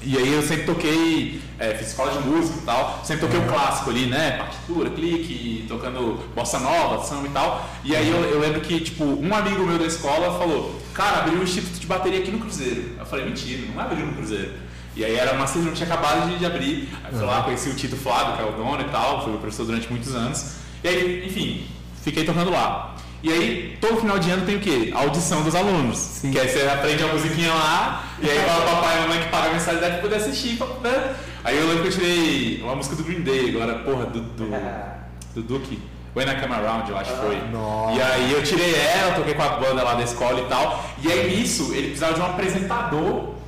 [0.00, 3.48] E aí eu sempre toquei, é, fiz escola de música e tal, sempre toquei o
[3.48, 4.38] clássico ali, né?
[4.38, 7.68] Partitura, clique, tocando bossa nova, samba e tal.
[7.84, 11.40] E aí eu, eu lembro que, tipo, um amigo meu da escola falou, cara, abriu
[11.40, 12.92] um instituto de bateria aqui no Cruzeiro.
[12.98, 14.52] Eu falei, mentira, não abriu no Cruzeiro.
[14.94, 16.88] E aí era uma não tinha acabado de, de abrir.
[17.04, 19.40] Aí fui lá, conheci o Tito Flávio, que é o dono e tal, foi meu
[19.40, 20.54] professor durante muitos anos.
[20.82, 21.66] E aí, enfim,
[22.02, 22.96] fiquei tocando lá.
[23.22, 24.92] E aí, todo final de ano tem o quê?
[24.94, 26.20] A audição dos alunos.
[26.20, 29.20] Que aí você aprende a musiquinha lá, e aí fala o papai e a mamãe
[29.20, 30.58] que paga a mensalidade pra poder assistir.
[30.82, 31.14] Né?
[31.42, 34.44] Aí eu lembro que eu tirei uma música do Green Day, agora, porra, do, do,
[35.34, 35.80] do Duke.
[36.14, 37.36] When I Come Around, eu acho que foi.
[37.52, 37.96] Nossa.
[37.96, 40.84] E aí eu tirei ela, toquei com a banda lá da escola e tal.
[41.02, 43.38] E aí nisso, ele precisava de um apresentador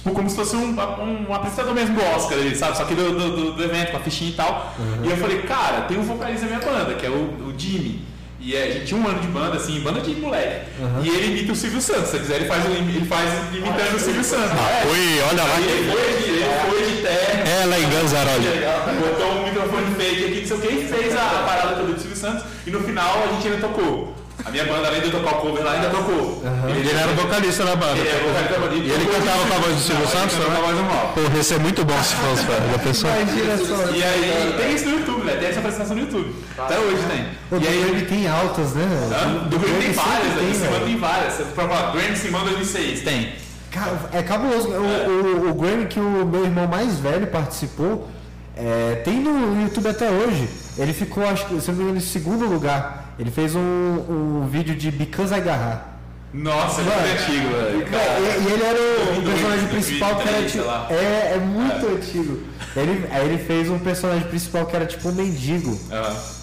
[0.00, 2.76] Tipo, como se fosse um, um, um apresentador mesmo do Oscar sabe?
[2.76, 4.72] Só que do, do, do evento, com a fichinha e tal.
[5.04, 8.06] E eu falei, cara, tem um vocalista da minha banda, que é o, o Jimmy.
[8.42, 10.66] E é, a gente tinha um ano de banda, assim, banda de moleque.
[11.02, 12.08] E ele imita o Silvio Santos.
[12.08, 14.50] Se quiser, ele faz, ele faz imitando o Silvio Santos.
[14.52, 14.86] É.
[14.86, 15.60] Ui, olha lá.
[15.60, 17.50] Ele foi de, ele foi de terno.
[17.50, 18.48] É lá em Ganzaroli.
[18.98, 22.16] Botou um microfone fake aqui, não sei o que, fez a parada toda do Silvio
[22.16, 22.44] Santos.
[22.66, 24.19] E no final a gente ainda tocou.
[24.44, 26.42] A minha banda, além de tocar o cover lá, ainda tocou.
[26.68, 27.98] Ele era o vocalista da banda.
[27.98, 28.74] Ele é vocalista da banda.
[28.74, 30.62] E ele cantava com a voz do Silvio ele Santos com a também?
[30.62, 31.12] voz normal.
[31.14, 32.70] Pô, ia ser muito bom se fosse, velho.
[32.72, 33.10] Já pensou?
[33.10, 33.90] Imagina só.
[33.92, 35.32] E aí tem isso no YouTube, né?
[35.36, 36.34] Tem essa apresentação no YouTube.
[36.58, 37.26] Até hoje tem.
[37.58, 38.86] O E aí ele tem altas, né?
[39.48, 40.54] Do Grêmio tem várias, tem, né?
[40.54, 40.84] Simão velho.
[40.86, 41.34] tem várias.
[41.34, 43.32] Você prova Grêmio Simão 2006, tem.
[43.70, 44.68] Cara, é cabuloso.
[44.68, 48.08] O, o, o Grammy que o meu irmão mais velho participou,
[48.56, 50.48] é, tem no YouTube até hoje.
[50.76, 52.99] Ele ficou, acho que, se eu não me engano, em segundo lugar.
[53.20, 55.88] Ele fez um, um vídeo de Because I Garra.
[56.32, 57.86] Nossa, é Mano, muito antigo, velho.
[57.90, 60.92] E, e ele era o, o 2002, personagem principal que era 2003, tipo.
[60.94, 62.42] É, é muito antigo.
[62.76, 65.78] Ele, aí ele fez um personagem principal que era tipo um mendigo.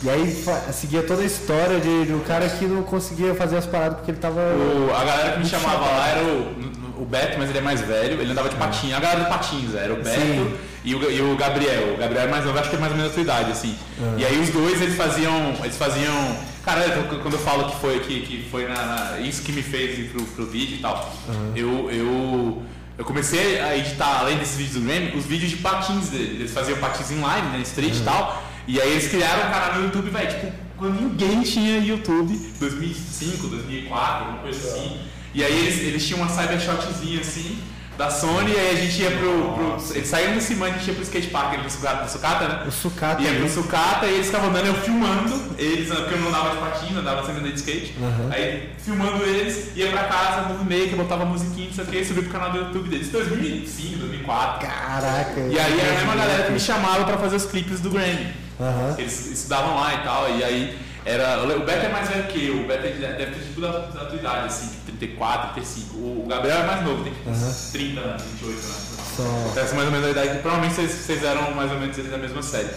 [0.03, 3.65] E aí seguia toda a história de, de um cara que não conseguia fazer as
[3.65, 4.41] paradas porque ele tava.
[4.41, 7.79] O- a galera que me chamava lá era o, o Beto, mas ele é mais
[7.79, 8.95] velho, ele andava de patinho.
[8.95, 10.51] A galera do patins, era o Beto
[10.83, 11.93] e o, e o Gabriel.
[11.93, 13.73] O Gabriel é mais novo, acho que é mais ou menos da sua idade, assim.
[14.17, 15.53] E aí os dois eles faziam.
[15.63, 16.35] Eles faziam.
[16.67, 16.83] Cara,
[17.23, 18.75] quando eu falo que foi, que, que foi na,
[19.13, 21.15] na- isso que me fez ir pro, pro vídeo e tal,
[21.55, 22.61] eu, eu,
[22.97, 26.39] eu comecei a editar, além desses vídeos do Grammy, os vídeos de patins dele.
[26.41, 28.43] Eles faziam patins inline, né, street e tal.
[28.67, 33.47] E aí eles criaram um canal no YouTube, velho, tipo, quando ninguém tinha YouTube, 2005,
[33.47, 34.99] 2004, alguma coisa assim.
[35.33, 37.59] E aí eles, eles tinham uma cybershotzinha assim,
[37.97, 39.53] da Sony, e aí a gente ia pro.
[39.53, 42.47] pro eles saíram do Simão, a gente ia pro skatepark, ali pro sucata, pro sucata,
[42.47, 42.63] né?
[42.67, 43.21] O sucata.
[43.21, 43.49] Ia pro né?
[43.49, 47.25] sucata e eles ficavam andando, eu filmando eles, porque eu não andava de patins, andava
[47.25, 47.95] sempre andando de skate.
[48.29, 52.23] Aí filmando eles, ia pra casa, movie maker, botava musiquinha, não sei o que, subia
[52.23, 54.67] pro canal do YouTube deles, 2005, 2004.
[54.67, 55.39] Caraca.
[55.39, 58.27] E aí era a mesma galera que me chamava pra fazer os clipes do Grammy.
[58.59, 58.95] Aham.
[58.97, 61.41] Eles estudavam lá e tal, e aí era.
[61.43, 64.05] O Beto é mais velho que eu, o Beto ele deve ter tipo da, da
[64.05, 65.95] tua idade, assim, tipo 34, 35.
[65.97, 68.87] O Gabriel é mais novo, tem tipo uns 30 anos, 28 anos.
[69.17, 69.59] Só.
[69.61, 71.97] Essa é mais ou menos a idade que provavelmente vocês, vocês eram mais ou menos
[71.97, 72.69] eles da mesma série.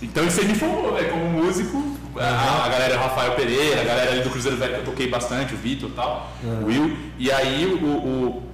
[0.00, 1.96] Então isso aí me formou, velho, como músico.
[2.16, 4.84] A, a galera é o Rafael Pereira, a galera ali do Cruzeiro Velho que eu
[4.86, 6.30] toquei bastante, o Vitor e tal,
[6.62, 6.96] o Will.
[7.18, 7.86] E aí o.
[7.86, 8.48] o-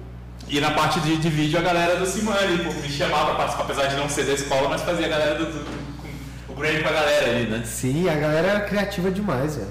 [0.47, 3.63] e na parte de, de vídeo a galera do Simani, pô, me chamava pra participar,
[3.63, 5.45] apesar de não ser da escola, mas fazia a galera do.
[5.45, 5.84] do-
[6.55, 7.63] o Grammy com a galera ali, né?
[7.65, 9.67] Sim, a galera era criativa demais, velho.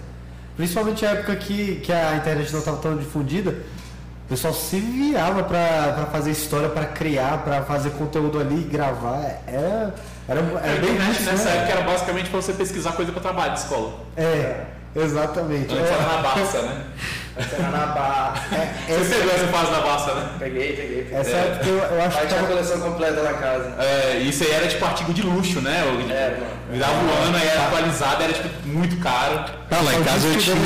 [0.56, 5.42] Principalmente a época que, que a internet não estava tão difundida, o pessoal se virava
[5.42, 9.42] pra, pra fazer história, pra criar, pra fazer conteúdo ali, gravar.
[9.46, 9.94] Era,
[10.28, 11.56] era, A era bem internet isso, nessa né?
[11.58, 13.92] época era basicamente pra você pesquisar coisa pra trabalho de escola.
[14.16, 15.74] É, exatamente.
[15.74, 16.84] Antes era É, na Barça, né?
[17.36, 18.34] Essa era na barra.
[18.88, 20.28] Você pegou essa fase da Barça, né?
[20.38, 21.02] Peguei, peguei.
[21.02, 21.18] peguei.
[21.18, 22.46] essa época eu, eu acho Pai que tinha a tava.
[22.46, 23.74] coleção completa na casa.
[23.82, 25.80] É, isso aí era tipo artigo de luxo, né?
[25.80, 26.46] É, mano.
[26.74, 29.44] Virava o ano, aí era atualizado, era tipo muito caro.
[29.70, 30.56] Ah, lá em casa eu tinha.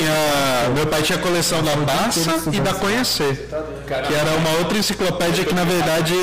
[0.75, 3.47] Meu pai tinha a coleção da Barça e da Conhecer.
[3.87, 6.15] Que era uma outra enciclopédia que, na verdade,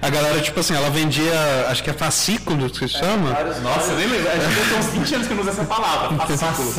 [0.00, 1.32] a galera, tipo assim, ela vendia,
[1.68, 3.32] acho que é fascículos que se chama.
[3.32, 4.28] Vários, Nossa, eu nem lembro.
[4.30, 6.26] Acho que tem uns 20 anos que eu não uso essa palavra.
[6.36, 6.72] Fascículo.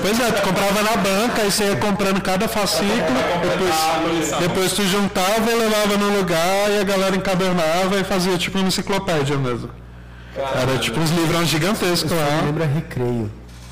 [0.00, 4.72] Pois é, tu comprava na banca, aí você ia comprando cada fascículo, a depois, depois
[4.72, 9.36] tu juntava e levava no lugar e a galera encadernava e fazia tipo uma enciclopédia
[9.36, 9.83] mesmo.
[10.36, 12.42] Era tipo uns livrão gigantescos lá.
[12.46, 13.30] Lembra recreio.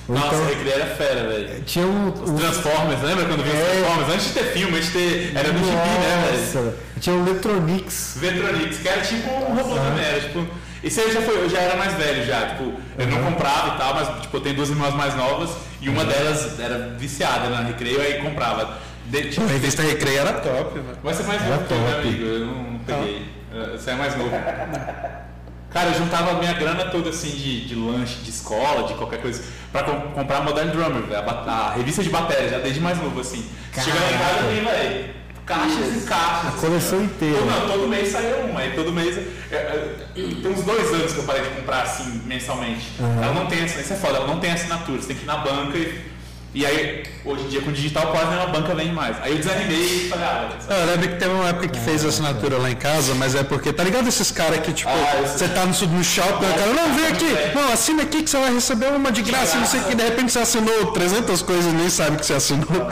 [0.09, 1.63] Ou Nossa, então, Recreio era fera, velho.
[1.65, 2.09] tinha um.
[2.13, 3.71] Os um Transformers, lembra quando vinha os É.
[3.73, 4.13] Transformers?
[4.15, 5.33] Antes de ter filme, antes de ter.
[5.37, 6.41] Era do gibi, né, velho?
[6.43, 8.17] Nossa, tinha o Letronix.
[8.21, 10.45] Vetronix, que era tipo um robô também, era tipo.
[10.83, 13.77] Esse aí eu já, foi, eu já era mais velho já, tipo, eu não comprava
[13.77, 17.49] e tal, mas tipo, eu tenho duas irmãs mais novas e uma delas era viciada
[17.49, 18.79] na recreio, aí comprava.
[19.07, 20.95] De, tipo, A revista Recreio era top, né?
[21.03, 21.99] Vai ser mais Era novo meu top.
[22.09, 23.29] amigo, eu não, não peguei.
[23.55, 24.31] Eh, Você é mais novo.
[25.73, 29.21] Cara, eu juntava a minha grana toda assim de, de lanche, de escola, de qualquer
[29.23, 29.43] coisa,
[29.73, 31.33] pra com- comprar Modern Drummer, velho, a,
[31.71, 33.45] a revista de bateria, já desde mais novo assim.
[33.75, 35.15] Chega lá em casa tem, velho,
[35.47, 36.49] caixas e caixas.
[36.55, 37.39] A coleção assim, inteira.
[37.39, 39.17] Todo, não, todo mês saía uma, aí todo mês.
[39.51, 42.93] é, é, tem uns dois anos que eu parei de comprar assim mensalmente.
[43.01, 45.39] Ela não tem, isso é foda, ela não tem assinatura, você tem que ir na
[45.39, 46.12] banca e.
[46.55, 49.17] E aí, hoje em dia com o digital quase nenhuma banca vem mais.
[49.23, 52.05] Aí eu desanimei e falei, ah, velho, Eu lembro que teve uma época que fez
[52.05, 55.49] assinatura lá em casa, mas é porque, tá ligado esses caras que, tipo, Ah, você
[55.49, 58.53] tá no, no shopping, o cara, não, vem aqui, não, assina aqui que você vai
[58.53, 61.75] receber uma de graça, não sei o que, de repente você assinou 300 coisas e
[61.75, 62.87] nem sabe que você assinou.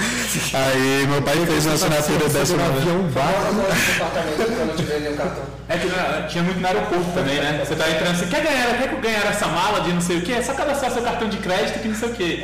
[0.55, 2.61] Aí meu pai fez uma assinatura dessa vez.
[2.61, 3.13] avião, um
[5.71, 7.63] É que né, tinha muito no aeroporto também, né?
[7.65, 10.33] Você tá entrando, você quer ganhar, quer ganhar essa mala de não sei o que,
[10.33, 12.43] é só cadastrar seu cartão de crédito que não sei o que.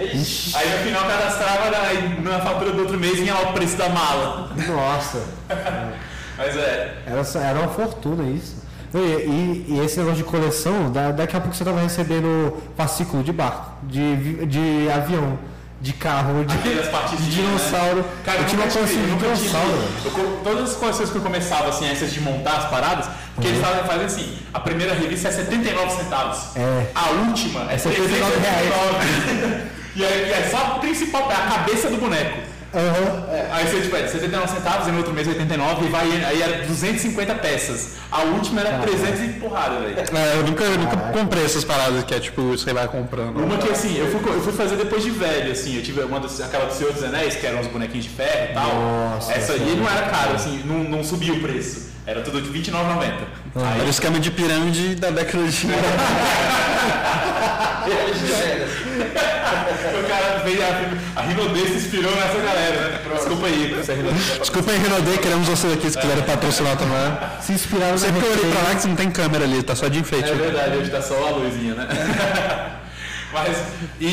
[0.54, 3.88] Aí no final cadastrava, aí na fatura do outro mês vinha lá o preço da
[3.88, 4.50] mala.
[4.68, 5.22] Nossa,
[6.38, 6.94] Mas é.
[7.06, 8.64] era, era uma fortuna isso.
[8.94, 13.24] E, e- e esse negócio de coleção, da- daqui a pouco você tava recebendo fascículo
[13.24, 15.36] de barco, de, de avião,
[15.80, 18.04] de carro, de, de dinossauro.
[18.24, 19.88] Cara, eu tinha uma coleção de dinossauro.
[20.04, 23.60] eu todas as coleções que eu começava, assim, essas de montar as paradas, porque eles
[23.60, 26.56] fazem, fazem assim, a primeira revista é 79 centavos.
[26.56, 26.86] É.
[26.94, 28.68] A última é 79 reais.
[28.68, 29.70] 379.
[29.96, 32.55] e aí é só a principal, é a cabeça do boneco.
[32.76, 33.24] Aham.
[33.52, 36.66] Aí você tipo, é 79 centavos, e no outro mês 89, e vai, aí era
[36.66, 37.96] 250 peças.
[38.12, 39.96] A última era 300 e porrada, velho.
[39.98, 43.38] É, eu nunca, eu nunca comprei essas paradas que é tipo, você vai comprando.
[43.38, 46.20] Uma que assim, eu fui, eu fui fazer depois de velho, assim, eu tive uma
[46.20, 48.74] das, aquela do Senhor dos Anéis, que eram uns bonequinhos de ferro e tal.
[48.74, 51.86] Nossa, Essa aí não era caro, assim, não, não subia o preço.
[52.06, 53.12] Era tudo de R$29,90.
[53.56, 55.66] Era o esquema de pirâmide da década de.
[58.96, 63.00] O cara veio, a, a Rinodê se inspirou nessa galera, né?
[63.14, 64.38] Desculpa aí, é Rinodê.
[64.40, 66.96] Desculpa aí, Renaudet, queremos vocês aqui se quiserem patrocinar também.
[67.40, 69.74] Se inspiraram Sempre que eu olhei pra lá que você não tem câmera ali, tá
[69.74, 70.30] só de enfeite.
[70.30, 71.86] É verdade, hoje tá só a luzinha, né?
[73.32, 73.58] Mas,
[74.00, 74.06] e,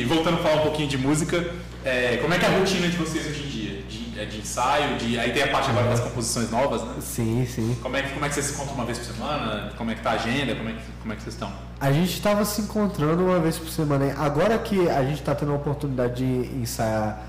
[0.00, 1.44] e voltando a falar um pouquinho de música,
[1.84, 3.59] é, como é que é a rotina de vocês hoje em dia?
[4.24, 6.94] De, de ensaio, de, aí tem a parte agora das composições novas, né?
[7.00, 7.76] Sim, sim.
[7.82, 9.72] Como é, que, como é que vocês se encontram uma vez por semana?
[9.76, 10.54] Como é que tá a agenda?
[10.54, 11.52] Como é que, como é que vocês estão?
[11.80, 14.06] A gente estava se encontrando uma vez por semana.
[14.06, 14.14] hein?
[14.18, 17.22] Agora que a gente está tendo a oportunidade de ensaiar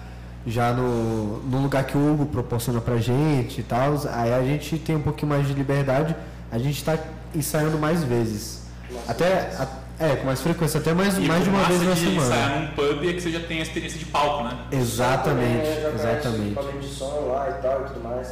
[0.45, 4.77] já no, no lugar que o Hugo proporciona pra gente e tal, aí a gente
[4.79, 6.15] tem um pouquinho mais de liberdade.
[6.51, 6.97] A gente está
[7.33, 8.63] ensaiando mais vezes.
[9.07, 9.67] Até, a-
[10.01, 12.17] é, com mais frequência, até mais, E mais de uma vez na de semana.
[12.27, 14.57] ensaiar num pub é que você já tem a experiência de palco, né?
[14.71, 16.41] Exatamente, conhece exatamente.
[16.51, 18.27] equipamento de som lá e tal e tudo mais.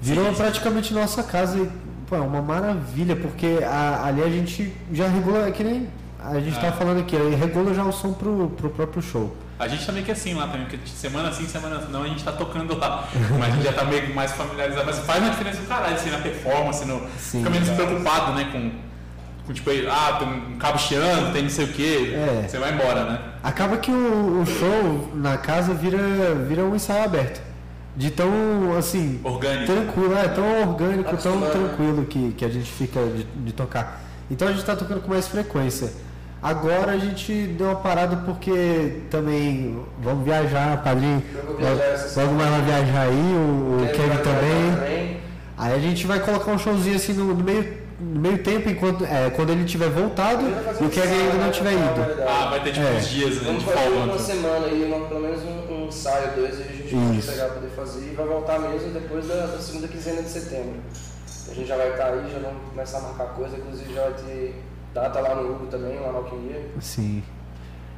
[0.00, 1.70] Virou praticamente nossa casa e
[2.06, 5.88] pô, é uma maravilha, porque a- ali a gente já regula, é que nem
[6.20, 6.56] a gente Ah.
[6.56, 9.34] estava falando aqui, aí regula já o som pro, pro próprio show.
[9.58, 12.24] A gente também que é assim lá também, porque semana sim, semana não, a gente
[12.24, 13.08] tá tocando lá.
[13.38, 14.84] Mas a gente já tá meio mais familiarizado.
[14.84, 17.38] Mas faz uma diferença do caralho, assim, na performance, no, Sim.
[17.38, 18.72] fica menos preocupado, né, com
[19.52, 22.14] tipo, ah, tem um cabo chiando, tem não sei o quê.
[22.14, 22.48] É.
[22.48, 23.18] Você vai embora, né?
[23.42, 25.98] Acaba que o, o show na casa vira,
[26.48, 27.42] vira um ensaio aberto.
[27.96, 28.28] De tão,
[28.76, 29.72] assim, Orgânico.
[29.72, 31.50] tranquilo, é tão orgânico, tão Acostumado, né?
[31.50, 34.00] tranquilo que, que a gente fica de, de tocar.
[34.30, 35.92] Então a gente está tocando com mais frequência.
[36.42, 41.22] Agora a gente deu uma parada porque também vamos viajar, padrinho.
[41.46, 41.80] Logo,
[42.16, 44.74] logo mais vai viajar aí, o, o Kevin também.
[44.74, 45.20] também.
[45.56, 49.04] Aí a gente vai colocar um showzinho assim no, no meio, no meio tempo, enquanto,
[49.04, 50.42] é, quando ele tiver voltado
[50.80, 52.22] e o Kevin ainda não né, tiver ido.
[52.28, 52.92] Ah, vai ter tipo É.
[52.92, 53.90] uns dias né, Vamos de folga.
[53.90, 54.26] uma antes.
[54.26, 57.54] semana aí, uma- pelo menos um, um ensaio, dois, e a gente vai pegar pra
[57.54, 60.74] poder fazer e vai voltar mesmo depois da, da segunda quinzena de setembro.
[61.50, 64.12] A gente já vai estar aí, já vamos começar a marcar coisa, inclusive já vai
[64.14, 64.62] ter
[64.94, 66.60] data lá no Hugo também, lá no Alquimia.
[66.80, 67.22] Sim.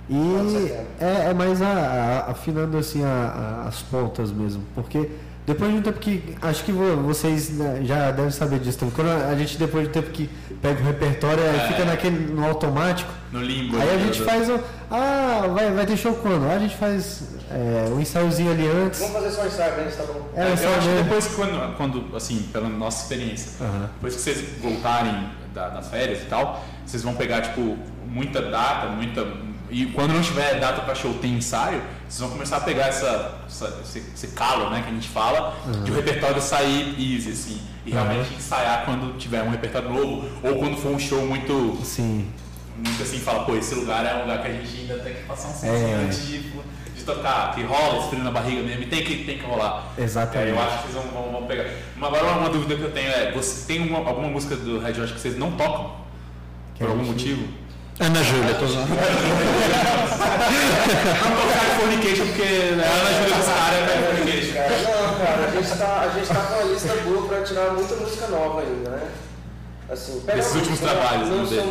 [0.08, 5.08] E é, é mais a, a- afinando assim a- a- as pontas mesmo, porque
[5.46, 8.94] depois de um tempo que acho que vo- vocês né, já devem saber disso também.
[8.94, 10.28] Quando a gente depois de um tempo que
[10.60, 11.68] pega o repertório aí É.
[11.68, 13.76] fica naquele no automático, No limbo.
[13.80, 14.58] aí a né, gente faz o
[14.90, 16.44] ah vai, vai ter show quando?
[16.46, 18.98] Aí a gente faz é, um ensaiozinho ali antes.
[19.00, 20.28] Vamos fazer só um ensaio mesmo, tá bom?
[20.34, 23.52] É, eu acho que depois, quando, quando, assim, pela nossa experiência,
[23.94, 27.76] depois que vocês voltarem da- das férias e tal, vocês vão pegar, tipo,
[28.06, 29.24] muita data, muita.
[29.70, 33.38] E quando não tiver data para show, tem ensaio, vocês vão começar a pegar essa,
[33.46, 37.60] essa- esse, esse calo, né, que a gente fala, de o repertório sair easy, assim.
[37.84, 42.28] E realmente ensaiar quando tiver um repertório novo, ou quando for um show muito, Sim.
[42.76, 45.22] muito assim, fala, pô, esse lugar é um lugar que a gente ainda tem que
[45.22, 45.94] passar um som É.
[46.04, 46.38] antes de,
[46.96, 49.92] de tocar, que rola esse frio na barriga mesmo, e tem que, tem que rolar.
[49.96, 50.48] Exatamente.
[50.50, 51.64] É, eu acho que vocês vão, vão, vão pegar.
[51.96, 55.00] Mas agora uma dúvida que eu tenho é, você tem uma- alguma música do Red
[55.00, 55.94] Hot que vocês não tocam?
[56.74, 57.48] que Por algum gente- motivo?
[57.98, 58.88] Ana Júlia, tô zoando.
[58.88, 58.96] Não
[61.36, 62.42] colocar Californication porque
[62.76, 64.52] né, a Ana Júlia dos caras é Californication.
[64.54, 67.70] Cara, não, cara, a gente, tá, a gente tá com uma lista boa pra tirar
[67.72, 69.08] muita música nova ainda, né?
[69.88, 70.20] Assim,
[70.52, 71.66] uma últimos música, trabalhos, não são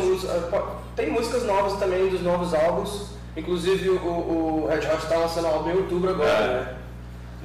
[0.50, 0.66] po-
[0.96, 3.14] Tem músicas novas também dos novos álbuns.
[3.36, 6.30] Inclusive o, o Red Hot tá lançando álbum em outubro agora,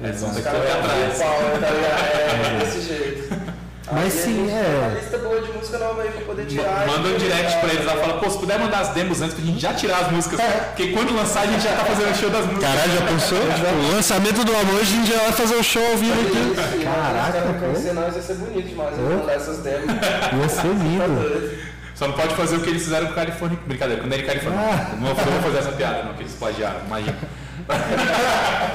[0.00, 0.02] É.
[0.02, 0.10] né?
[0.10, 1.18] É, são Os daqui caras atrás.
[1.18, 2.02] tá pau, né, tá ligado?
[2.62, 3.52] É, desse jeito.
[3.90, 4.78] Mas Aí sim, a gente é.
[4.88, 6.86] uma lista boa de música nova aí pra poder tirar.
[6.86, 9.44] Manda um direct pra eles lá, fala, pô, se puder mandar as demos antes pra
[9.44, 10.40] gente já tirar as músicas.
[10.40, 12.70] Porque quando lançar a gente já tá fazendo o show das músicas.
[12.70, 13.38] Caralho, já pensou?
[13.52, 16.38] Tipo, lançamento do amor, a gente já vai fazer o show ao vivo aqui.
[16.38, 17.52] Isso, Caraca, pô.
[17.66, 18.96] conhecer nós ia ser bonito demais.
[18.98, 19.86] Eu mandar essas demos.
[19.92, 21.20] Ia ser Tá lindo.
[21.20, 21.58] doido.
[21.94, 23.58] Só não pode fazer o que eles fizeram com o Califórnia.
[23.66, 24.60] Brincadeira, quando era Califórnia.
[24.60, 24.94] Ah.
[24.98, 27.16] Não, vou fazer essa piada, não, que eles plagiaram, imagina.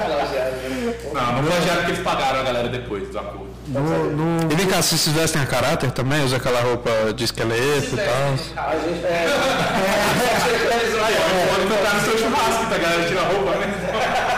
[0.08, 0.94] Né?
[1.12, 3.48] Não, não plagiaram porque eles pagaram a galera depois do acordo.
[3.68, 6.24] No, no- E vem cá, vocês vestem a caráter também?
[6.24, 8.64] Usa aquela roupa de esqueleto e tal?
[8.64, 9.04] A gente.
[9.04, 9.28] É.
[11.54, 12.74] Pode botar no seu churrasco, tá?
[12.74, 13.68] A galera tira a roupa, né?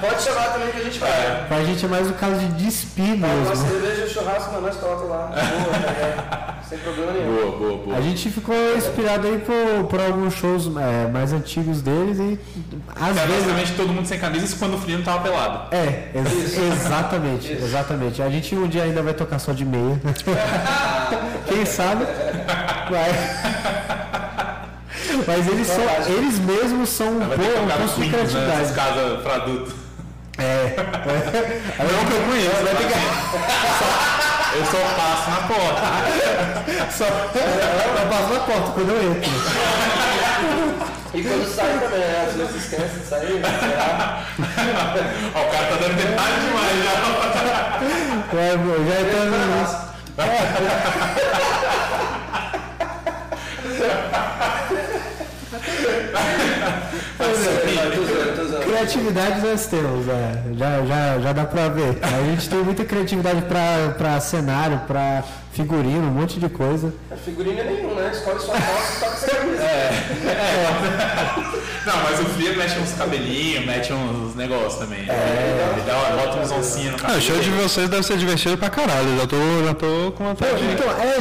[0.00, 1.44] Pode chamar também que a gente vai.
[1.48, 3.68] pra gente é mais um caso de despir Nossa mesmo.
[3.68, 5.30] cerveja e churrasco, mano, nós toca lá.
[5.34, 6.60] Boa, ligado?
[6.68, 7.34] Sem problema nenhum.
[7.34, 7.96] Boa, boa, boa.
[7.96, 12.38] A gente ficou inspirado aí por, por alguns shows é, mais antigos deles e
[12.88, 13.42] às Cara, vezes.
[13.44, 15.74] basicamente todo mundo sem camisa, isso quando o frio não tava pelado.
[15.74, 18.22] É, ex- exatamente, exatamente.
[18.22, 20.00] A gente um dia ainda vai tocar só de meia.
[21.48, 22.04] Quem sabe?
[22.90, 23.10] Vai.
[25.26, 25.84] Mas eles, são,
[26.16, 28.08] eles mesmos são um pouco um de né?
[28.10, 28.72] Criatividade.
[28.74, 29.74] casas pra adulto.
[30.40, 30.74] É.
[31.78, 32.94] Não que eu conheço, vai ter que.
[34.56, 35.86] Eu só passo na porta.
[36.90, 39.30] Só, eu passo na porta quando eu entro.
[41.12, 42.26] E quando sai também, né?
[42.28, 44.24] Às vezes esquece de sair, será?
[45.34, 46.94] Ó, o cara tá dando detalhe demais já.
[48.32, 49.76] É, eu já entrando nisso.
[50.16, 50.28] Vai,
[58.62, 60.42] Criatividade nós temos, é.
[60.56, 61.98] já, já, já dá pra ver.
[62.02, 66.92] A gente tem muita criatividade pra, pra cenário, pra figurino, um monte de coisa.
[67.10, 68.10] A figurina é nenhum, né?
[68.12, 69.62] Escolhe sua foto e toca essa camisa.
[71.86, 75.00] Não, mas o Fria mexe uns cabelinhos, mete uns negócios também.
[75.08, 75.72] É.
[75.72, 77.18] Ele dá uma, bota uns oncinhos no Ah, cabelo.
[77.18, 79.18] o show de vocês deve ser divertido pra caralho.
[79.18, 80.72] Já tô, já tô com vontade de ir.
[80.74, 81.20] Então, é,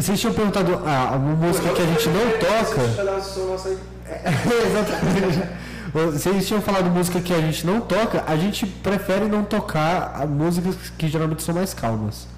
[0.00, 2.80] vocês tinham perguntado ah, uma música que a gente não Deixa toca.
[2.80, 3.78] eu aí.
[4.66, 5.60] Exatamente.
[5.92, 10.26] Vocês tinham falado música que a gente não toca, a gente prefere não tocar a
[10.26, 12.28] músicas que geralmente são mais calmas.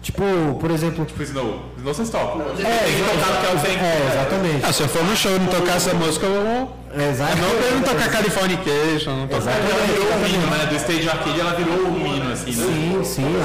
[0.00, 0.22] Tipo,
[0.60, 1.04] por exemplo.
[1.04, 1.64] Tipo Snow.
[1.76, 2.40] Snow vocês tocam.
[2.40, 3.80] É, tem que tocar porque é.
[3.80, 4.64] É, exatamente.
[4.64, 6.76] Ah, se eu for no show e não tocar essa música, eu vou.
[6.94, 7.36] É, exato.
[7.36, 9.50] Não pra não tocar Californication, não tocar.
[9.50, 10.66] Ela virou o hino, né?
[10.66, 12.66] Do Stage Arcade ela virou o hino, assim, né?
[12.66, 13.36] Sim, sim.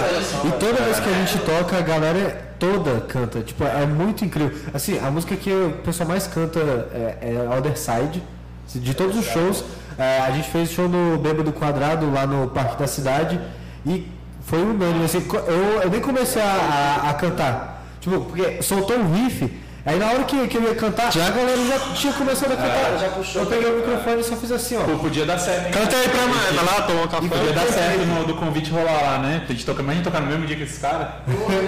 [0.48, 3.42] E toda vez que a gente toca, a galera toda canta.
[3.42, 4.58] Tipo, é muito incrível.
[4.74, 6.60] Assim, a música que o pessoal mais canta
[6.94, 8.24] é, é Other Side.
[8.76, 9.64] De todos os shows.
[9.98, 13.40] É, a gente fez show no Bêbado Quadrado, lá no Parque da Cidade.
[13.86, 14.08] E
[14.46, 15.06] foi unânime.
[15.06, 16.46] Assim, eu, eu nem comecei a,
[17.06, 17.84] a- a cantar.
[18.00, 19.62] Tipo, porque soltou um riff.
[19.86, 22.98] Aí na hora que, que eu ia cantar, a galera já tinha começado a cantar.
[23.00, 23.42] já puxou.
[23.42, 24.84] Eu peguei o microfone e só fiz assim, ó.
[24.84, 25.72] Pô, podia dar certo, hein?
[25.74, 27.28] Canta aí pra mãe, vai lá, toma um café.
[27.28, 29.44] Podia dar certo no, do convite rolar lá, né?
[29.44, 31.08] A gente toca, imagina tocar no mesmo dia que esses caras.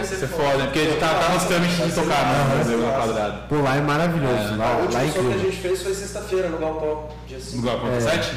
[0.01, 0.63] Isso é foda, né?
[0.67, 3.37] Porque a gente tá, tá nos trâmites de tocar no Brasil, no quadrado.
[3.49, 4.55] Pô, lá é maravilhoso.
[4.55, 7.37] Lá, O lá último é som que a gente fez foi sexta-feira no Galpão, dia
[7.41, 7.57] 5.
[7.57, 8.31] No Galpão 7?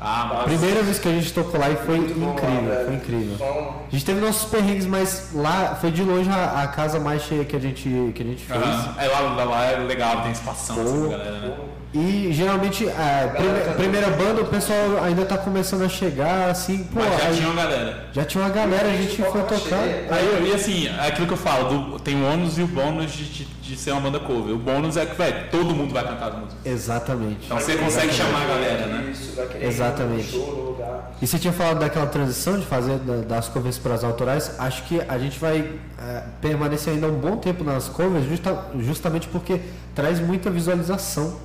[0.00, 0.42] Ah.
[0.44, 2.86] Primeira vez que a gente tocou lá e foi lá, incrível, velho.
[2.86, 3.46] foi incrível.
[3.88, 7.44] A gente teve nossos perrengues, mas lá foi de longe a, a casa mais cheia
[7.44, 8.60] que a gente, que a gente fez.
[8.98, 11.08] É, lá, lá, lá é legal, tem espação assim, Pô.
[11.08, 11.52] galera, né?
[11.94, 17.00] E geralmente a prime- primeira banda o pessoal ainda tá começando a chegar, assim, pô,
[17.00, 18.06] Mas já aí- tinha uma galera.
[18.12, 19.78] já tinha uma galera, a gente foi tocar.
[20.10, 23.10] Aí, e assim, é aquilo que eu falo, do- tem o ônus e o bônus
[23.10, 24.54] de, de, de ser uma banda cover.
[24.54, 26.56] O bônus é que, velho, todo mundo vai cantar as músicas.
[26.64, 27.44] Exatamente.
[27.46, 29.08] Então você consegue chamar a galera, né?
[29.12, 30.36] Isso, vai querer Exatamente.
[30.36, 31.12] no show no lugar.
[31.20, 34.84] E você tinha falado daquela transição de fazer da- das covers para as autorais, acho
[34.84, 35.68] que a gente vai
[36.00, 39.60] é, permanecer ainda um bom tempo nas covers justa- justamente porque
[39.94, 41.36] traz muita visualização.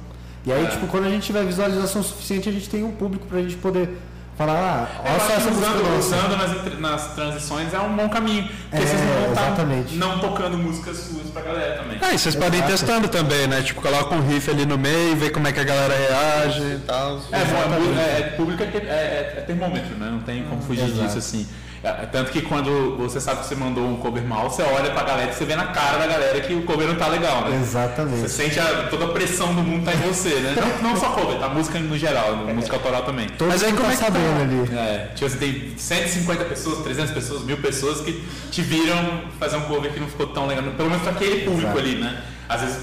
[0.45, 0.67] E aí, É.
[0.69, 3.97] tipo, quando a gente tiver visualização suficiente, a gente tem um público pra gente poder
[4.37, 8.09] falar, ah, Eu olha só essa música usando, usando nas, nas transições é um bom
[8.09, 8.47] caminho.
[8.69, 9.93] Porque É, vocês não vão exatamente.
[9.93, 11.97] estar não tocando músicas suas pra galera também.
[12.01, 13.61] Ah, e vocês podem ir testando também, né?
[13.61, 16.79] Tipo, coloca um riff ali no meio, vê como é que a galera reage e
[16.85, 17.17] tal.
[17.31, 20.09] É, bom, é, é, é público é, é- é- é termômetro, né?
[20.11, 21.03] Não tem como fugir Exato.
[21.03, 21.47] disso assim.
[21.83, 24.89] É, é tanto que quando você sabe que você mandou um cover mal, você olha
[24.91, 27.41] pra galera e você vê na cara da galera que o cover não tá legal,
[27.41, 27.49] né?
[27.57, 28.29] Você Exatamente.
[28.29, 30.55] sente a- toda a pressão do mundo tá em você, né?
[30.81, 31.49] Não, não só cover, tá?
[31.49, 33.27] Música no geral, música autoral também.
[33.37, 34.05] Todo Mas aí como tá é que tá?
[34.05, 34.77] sabendo ali.
[34.77, 39.61] É, tipo, você tem 150 pessoas, 300 pessoas, mil pessoas que te viram fazer um
[39.61, 41.79] cover que não ficou tão legal, pelo menos pra aquele público Exato.
[41.79, 42.21] ali, né?
[42.49, 42.77] Às vezes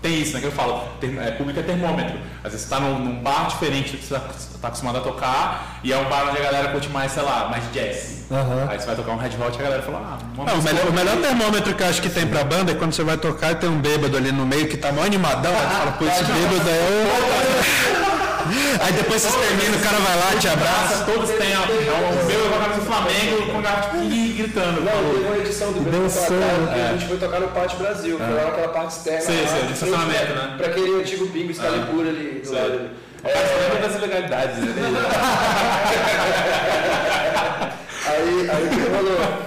[0.00, 0.40] tem isso, né?
[0.40, 2.18] Que eu falo, term- é, público é termômetro.
[2.42, 4.20] Às vezes você tá num, num bar diferente do que você tá,
[4.60, 7.48] tá acostumado a tocar, e é um bar onde a galera curte mais, sei lá,
[7.50, 8.22] mais jazz.
[8.30, 8.66] Aham.
[8.70, 10.62] Aí você vai tocar um Red Hot e a galera fala, ah, uma Não, o,
[10.62, 13.18] melhor, o melhor termômetro que eu acho que tem pra banda é quando você vai
[13.18, 15.92] tocar e tem um bêbado ali no meio que tá mó animadão, aí tu fala,
[15.92, 18.02] pô, esse bêbado é o...
[18.82, 21.04] Aí depois vocês terminam, o cara vai lá, te abraça.
[21.04, 24.80] Todos têm, ó, é o meu a camisa do Flamengo com o garfo e gritando.
[24.80, 28.18] Não, teve uma edição do Dançando, Quadrado que a gente foi tocar no Pátio Brasil,
[28.18, 29.20] foi lá naquela parte externa.
[29.20, 30.54] Sim, lá, sim, de estacionamento, né?
[30.56, 32.66] Pra aquele antigo bingo Excalibur ali do lado.
[32.66, 32.90] ali.
[33.24, 34.74] É, lembra das ilegalidades, né?
[38.04, 39.42] Aí, aí o que rolou?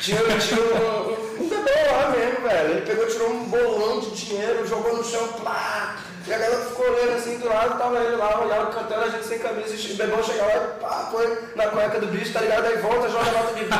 [0.00, 2.70] Tinha, tinha um, um, um bebê lá mesmo, velho.
[2.70, 5.96] Ele pegou, tirou um bolão de dinheiro, jogou no chão, plá.
[6.24, 9.24] E a galera ficou olhando assim do lado, tava ele lá, olhava cantando, a gente
[9.26, 12.40] sem camisa, e o bebão chega lá e pá, põe na cueca do bicho, tá
[12.40, 12.64] ligado?
[12.66, 13.72] Aí volta, joga nota de 20,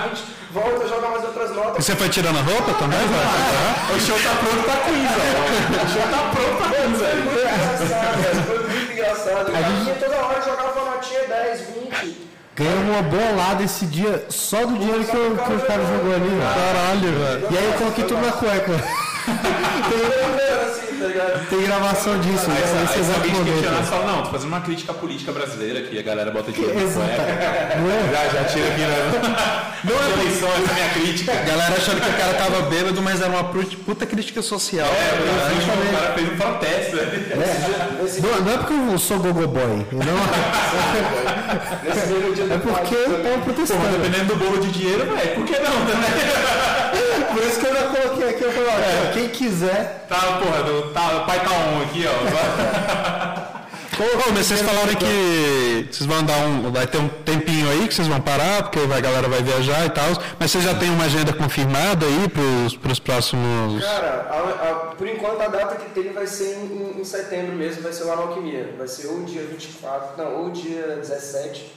[0.51, 1.85] volta, joga mais outras E notas.
[1.85, 2.99] você foi tirando a roupa também?
[2.99, 3.97] vai?
[3.97, 5.23] O show tá pronto pra quiz, ó.
[5.83, 7.23] O show tá pronto pra quiz, Foi velho.
[7.23, 8.43] muito engraçado, velho.
[8.43, 9.49] Foi muito engraçado.
[9.49, 12.33] O cara toda hora jogava uma notinha 10, 20.
[12.57, 16.29] Ganhamos uma bolada esse dia só do dinheiro que, o- que os caras jogou ali,
[16.29, 16.43] velho.
[16.43, 17.49] Caralho, velho.
[17.53, 18.73] E aí eu coloquei tudo na cueca.
[21.03, 21.49] Tá ligado?
[21.49, 22.61] Tem gravação disso, Aí, né?
[22.95, 26.03] aí, exato alguém te questionar, fala, não, tô fazendo uma crítica política brasileira aqui, a
[26.03, 27.23] galera bota dinheiro na cueca.
[27.81, 27.99] Não é?
[28.13, 29.11] Já, já tira aqui, né?
[29.83, 31.33] Não é eleição, essa é minha crítica.
[31.33, 34.87] A galera achando que o cara tava bêbado, mas era uma pu- puta crítica social.
[34.87, 37.05] É, o cara fez um protesto, né?
[38.23, 39.85] Não, não é porque eu sou gogo boy.
[39.91, 39.99] Não,
[42.47, 43.23] do é porque eu também.
[43.33, 43.89] tô protestando.
[43.99, 45.27] Dependendo do bolo de dinheiro, vai.
[45.29, 45.95] Por que não, né?
[47.33, 50.07] Por isso que eu já coloquei aqui, eu falei, ó, quem quiser.
[50.09, 53.43] Tá, porra, do, tá, o pai tá on aqui, ó.
[54.03, 56.73] Ô, mas vocês falaram que vocês vão dar um.
[56.73, 59.91] Vai ter um tempinho aí que vocês vão parar, porque a galera vai viajar e
[59.91, 60.07] tal.
[60.41, 63.85] Mas vocês já têm uma agenda confirmada aí pros, pros próximos.
[63.85, 67.55] Cara, a- a- por enquanto a data que tem vai ser em, em- em setembro
[67.55, 68.75] mesmo, vai ser lá na Alquimia.
[68.77, 71.73] Vai ser ou dia 24, não, ou dia 17,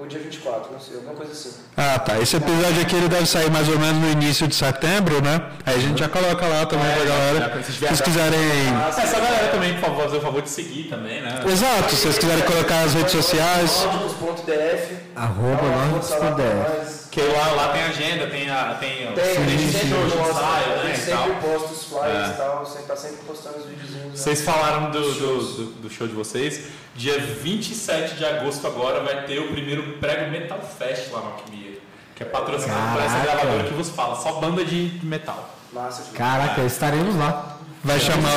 [0.00, 1.50] ou dia 24, não sei, alguma coisa assim.
[1.76, 2.18] Ah, tá.
[2.18, 5.42] Esse episódio aqui ele deve sair mais ou menos no início de setembro, né?
[5.66, 7.62] Aí a gente já coloca lá também pra galera.
[7.62, 8.40] se vocês quiserem.
[8.88, 11.42] Essa galera também, por favor, fazer o favor de seguir também, né?
[11.46, 13.84] Exato, se vocês quiserem colocar as redes sociais.
[13.84, 14.96] Nórdicos.df.
[15.14, 18.74] Arroba Que lá, lá tem agenda, tem a.
[18.74, 20.42] Tem, o- Tem, gente tem sempre posta,
[20.84, 20.94] né?
[20.94, 22.32] sempre posta os flyers É.
[22.32, 24.04] e tal, sempre, tá sempre postando os videozinhos.
[24.06, 24.10] né?
[24.14, 26.68] Vocês falaram do, do, do- do show de vocês.
[26.94, 31.78] Dia 27 de agosto agora vai ter o primeiro Prego Metal Fest lá no Alquimia.
[32.14, 35.48] Que é patrocinado por essa gravadora que vos fala, só banda de metal.
[35.72, 37.56] Massa de Caraca, estaremos lá.
[37.82, 38.30] Vai chamar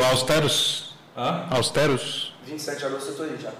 [0.00, 0.94] o Austeros?
[1.16, 1.44] Hã?
[1.50, 2.34] Austeros?
[2.46, 3.50] 27 de agosto eu tô aí já.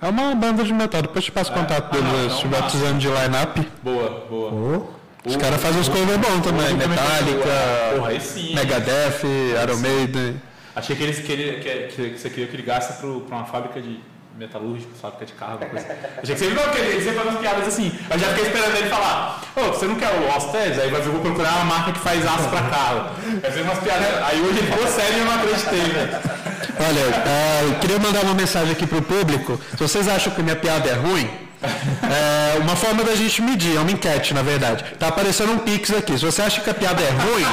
[0.00, 2.62] É uma banda de metal, depois te passo o contato Ah, deles, então se massa.
[2.62, 3.68] precisando de line-up.
[3.82, 4.50] Boa, boa.
[4.52, 4.86] Ô,
[5.28, 7.48] Os caras fazem uns covers bons também, Metallica,
[7.96, 8.54] Porra, aí sim.
[8.54, 9.22] Megadeth,
[9.62, 10.40] Iron Maiden.
[10.76, 13.44] Achei que, eles, que, ele, que, que, que você queria que ele gaste para uma
[13.44, 13.98] fábrica de
[14.38, 15.84] metalúrgico, fábrica de carro, coisa.
[16.22, 17.92] Achei que você não queria, faz umas piadas assim.
[18.08, 20.78] Eu já fiquei esperando ele falar, ô, você não quer o Ostes?
[20.78, 23.10] Aí vai eu vou procurar uma marca que faz aço para carro.
[23.42, 24.06] Aí fez umas piadas.
[24.22, 26.47] Aí hoje ele falou sério e eu não acreditei, velho.
[26.80, 29.60] Olha, eu queria mandar uma mensagem aqui pro público.
[29.72, 31.28] Se vocês acham que minha piada é ruim,
[31.62, 34.84] é uma forma da gente medir, é uma enquete, na verdade.
[34.98, 36.16] Tá aparecendo um pix aqui.
[36.18, 37.46] Se você acha que a piada é ruim,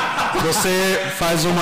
[0.43, 1.61] você faz uma.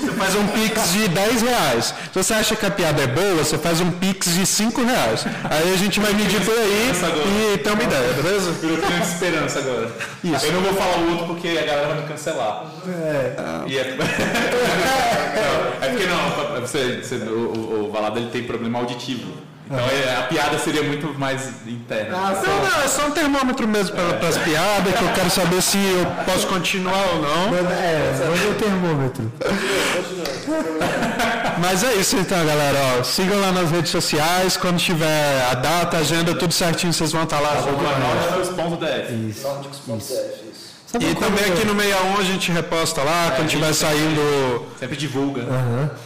[0.00, 1.94] Você faz um pix de 10 reais.
[2.12, 5.24] Se você acha que a piada é boa, você faz um pix de 5 reais.
[5.50, 6.92] Aí a gente vai medir por aí
[7.54, 8.52] e tem uma ideia, beleza?
[8.52, 9.90] Virou criança de esperança agora.
[10.24, 10.46] Isso.
[10.46, 12.64] Eu não vou falar o outro porque a galera vai me cancelar.
[13.66, 13.96] E é...
[15.82, 19.32] é porque não, você, você- o, o, o Valado ele tem problema auditivo.
[19.68, 22.16] Então é, a piada seria muito mais interna.
[22.16, 25.60] Ah, Não, não, é só um termômetro mesmo para as piadas, que eu quero saber
[25.60, 27.50] se eu posso continuar ou não.
[27.50, 29.32] manda- é, manda o termômetro.
[31.60, 32.78] Mas é isso então, galera.
[33.00, 34.56] Ó, sigam lá nas redes sociais.
[34.56, 37.54] Quando tiver a data, a agenda, tudo certinho, vocês vão estar lá.
[37.54, 39.12] Nós é o sponsor da F.
[39.14, 39.42] Isso.
[39.46, 40.65] Nórdicos.df, isso.
[40.86, 44.66] Sabe E também aqui no 61 a gente reposta lá, quando tiver saindo.
[44.78, 45.42] Sempre divulga.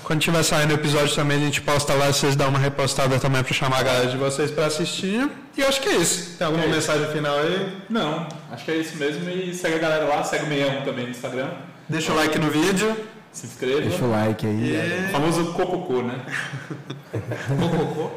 [0.02, 3.42] Quando tiver saindo o episódio também, a gente posta lá, vocês dão uma repostada também
[3.44, 5.28] para chamar a galera de vocês para assistir.
[5.56, 6.36] E eu acho que é isso.
[6.38, 6.76] Tem alguma É isso.
[6.76, 7.76] mensagem final aí?
[7.90, 9.28] Não, acho que é isso mesmo.
[9.28, 11.48] E segue a galera lá, segue o 61 também no Instagram.
[11.86, 12.96] Deixa o like no vídeo.
[13.32, 13.82] Se inscreva.
[13.82, 15.06] Deixa o like aí.
[15.08, 16.20] O famoso cococô, né?
[17.60, 18.10] Cococô.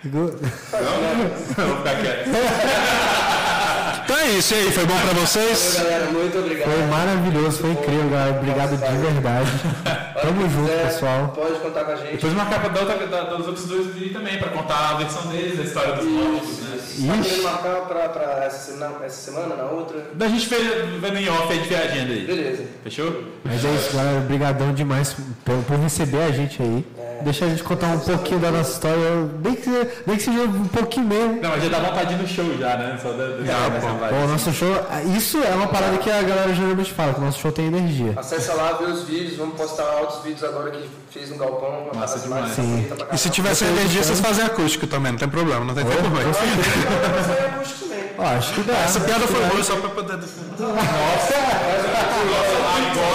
[0.00, 2.30] Ficou- Não, vou ficar quieto.
[4.04, 5.76] Então é isso e aí, foi bom para vocês?
[5.78, 6.70] Galera, muito obrigado.
[6.70, 8.36] Foi maravilhoso, foi incrível, galera.
[8.38, 9.50] Obrigado de verdade.
[10.20, 11.28] Tamo junto, É, pessoal.
[11.28, 12.12] Pode contar com a gente.
[12.12, 15.26] Depois uma capa da outra, da, dos outros dois vídeos também, pra contar a versão
[15.28, 16.74] deles, a história dos nórdicos, né?
[16.76, 20.04] Tá querendo marcar pra, pra essa, semana, essa semana, na outra?
[20.20, 20.56] A gente vê,
[21.00, 22.26] vê no em off aí de ver a agenda aí.
[22.26, 22.64] Beleza.
[22.84, 23.24] Fechou?
[23.42, 24.18] Mas é isso, galera.
[24.18, 26.84] Obrigadão demais por, por receber a gente aí.
[27.24, 28.98] Deixa a gente contar um pouquinho da nossa história,
[29.42, 29.70] nem que,
[30.06, 31.40] nem que seja um pouquinho mesmo.
[31.40, 32.98] Não, mas já dá vontade de ir no show já, né?
[33.02, 34.68] Só da, da, o nosso show,
[35.16, 38.12] isso é uma parada que a galera geralmente fala, que o nosso show tem energia.
[38.16, 41.88] Acessa lá, vê os vídeos, vamos postar altos vídeos agora que fez no Galpão.
[41.94, 42.50] Massa demais.
[42.52, 42.86] Sim.
[43.10, 46.02] E se tiver sem energia, vocês fazem acústico também, não tem problema, não tem tempo
[46.08, 46.24] ruim.
[46.26, 48.04] Mas aí acústico também.
[48.18, 48.74] Ó, acho que dá.
[48.74, 50.14] Essa piada foi boa só pra poder.
[50.14, 50.84] Agora,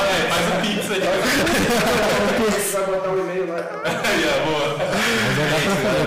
[0.10, 1.00] é, faz um pix aí.
[2.52, 3.62] Você vai botar o e-mail lá.
[4.45, 4.78] Boa.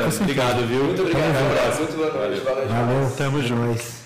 [0.04, 0.22] Mas certeza.
[0.22, 0.84] Obrigado, viu?
[0.84, 1.78] Muito obrigado, um abraço.
[1.82, 2.40] Muito boa noite.
[2.44, 2.68] Valeu.
[2.68, 3.12] Valeu.
[3.16, 4.01] Tamo É junto.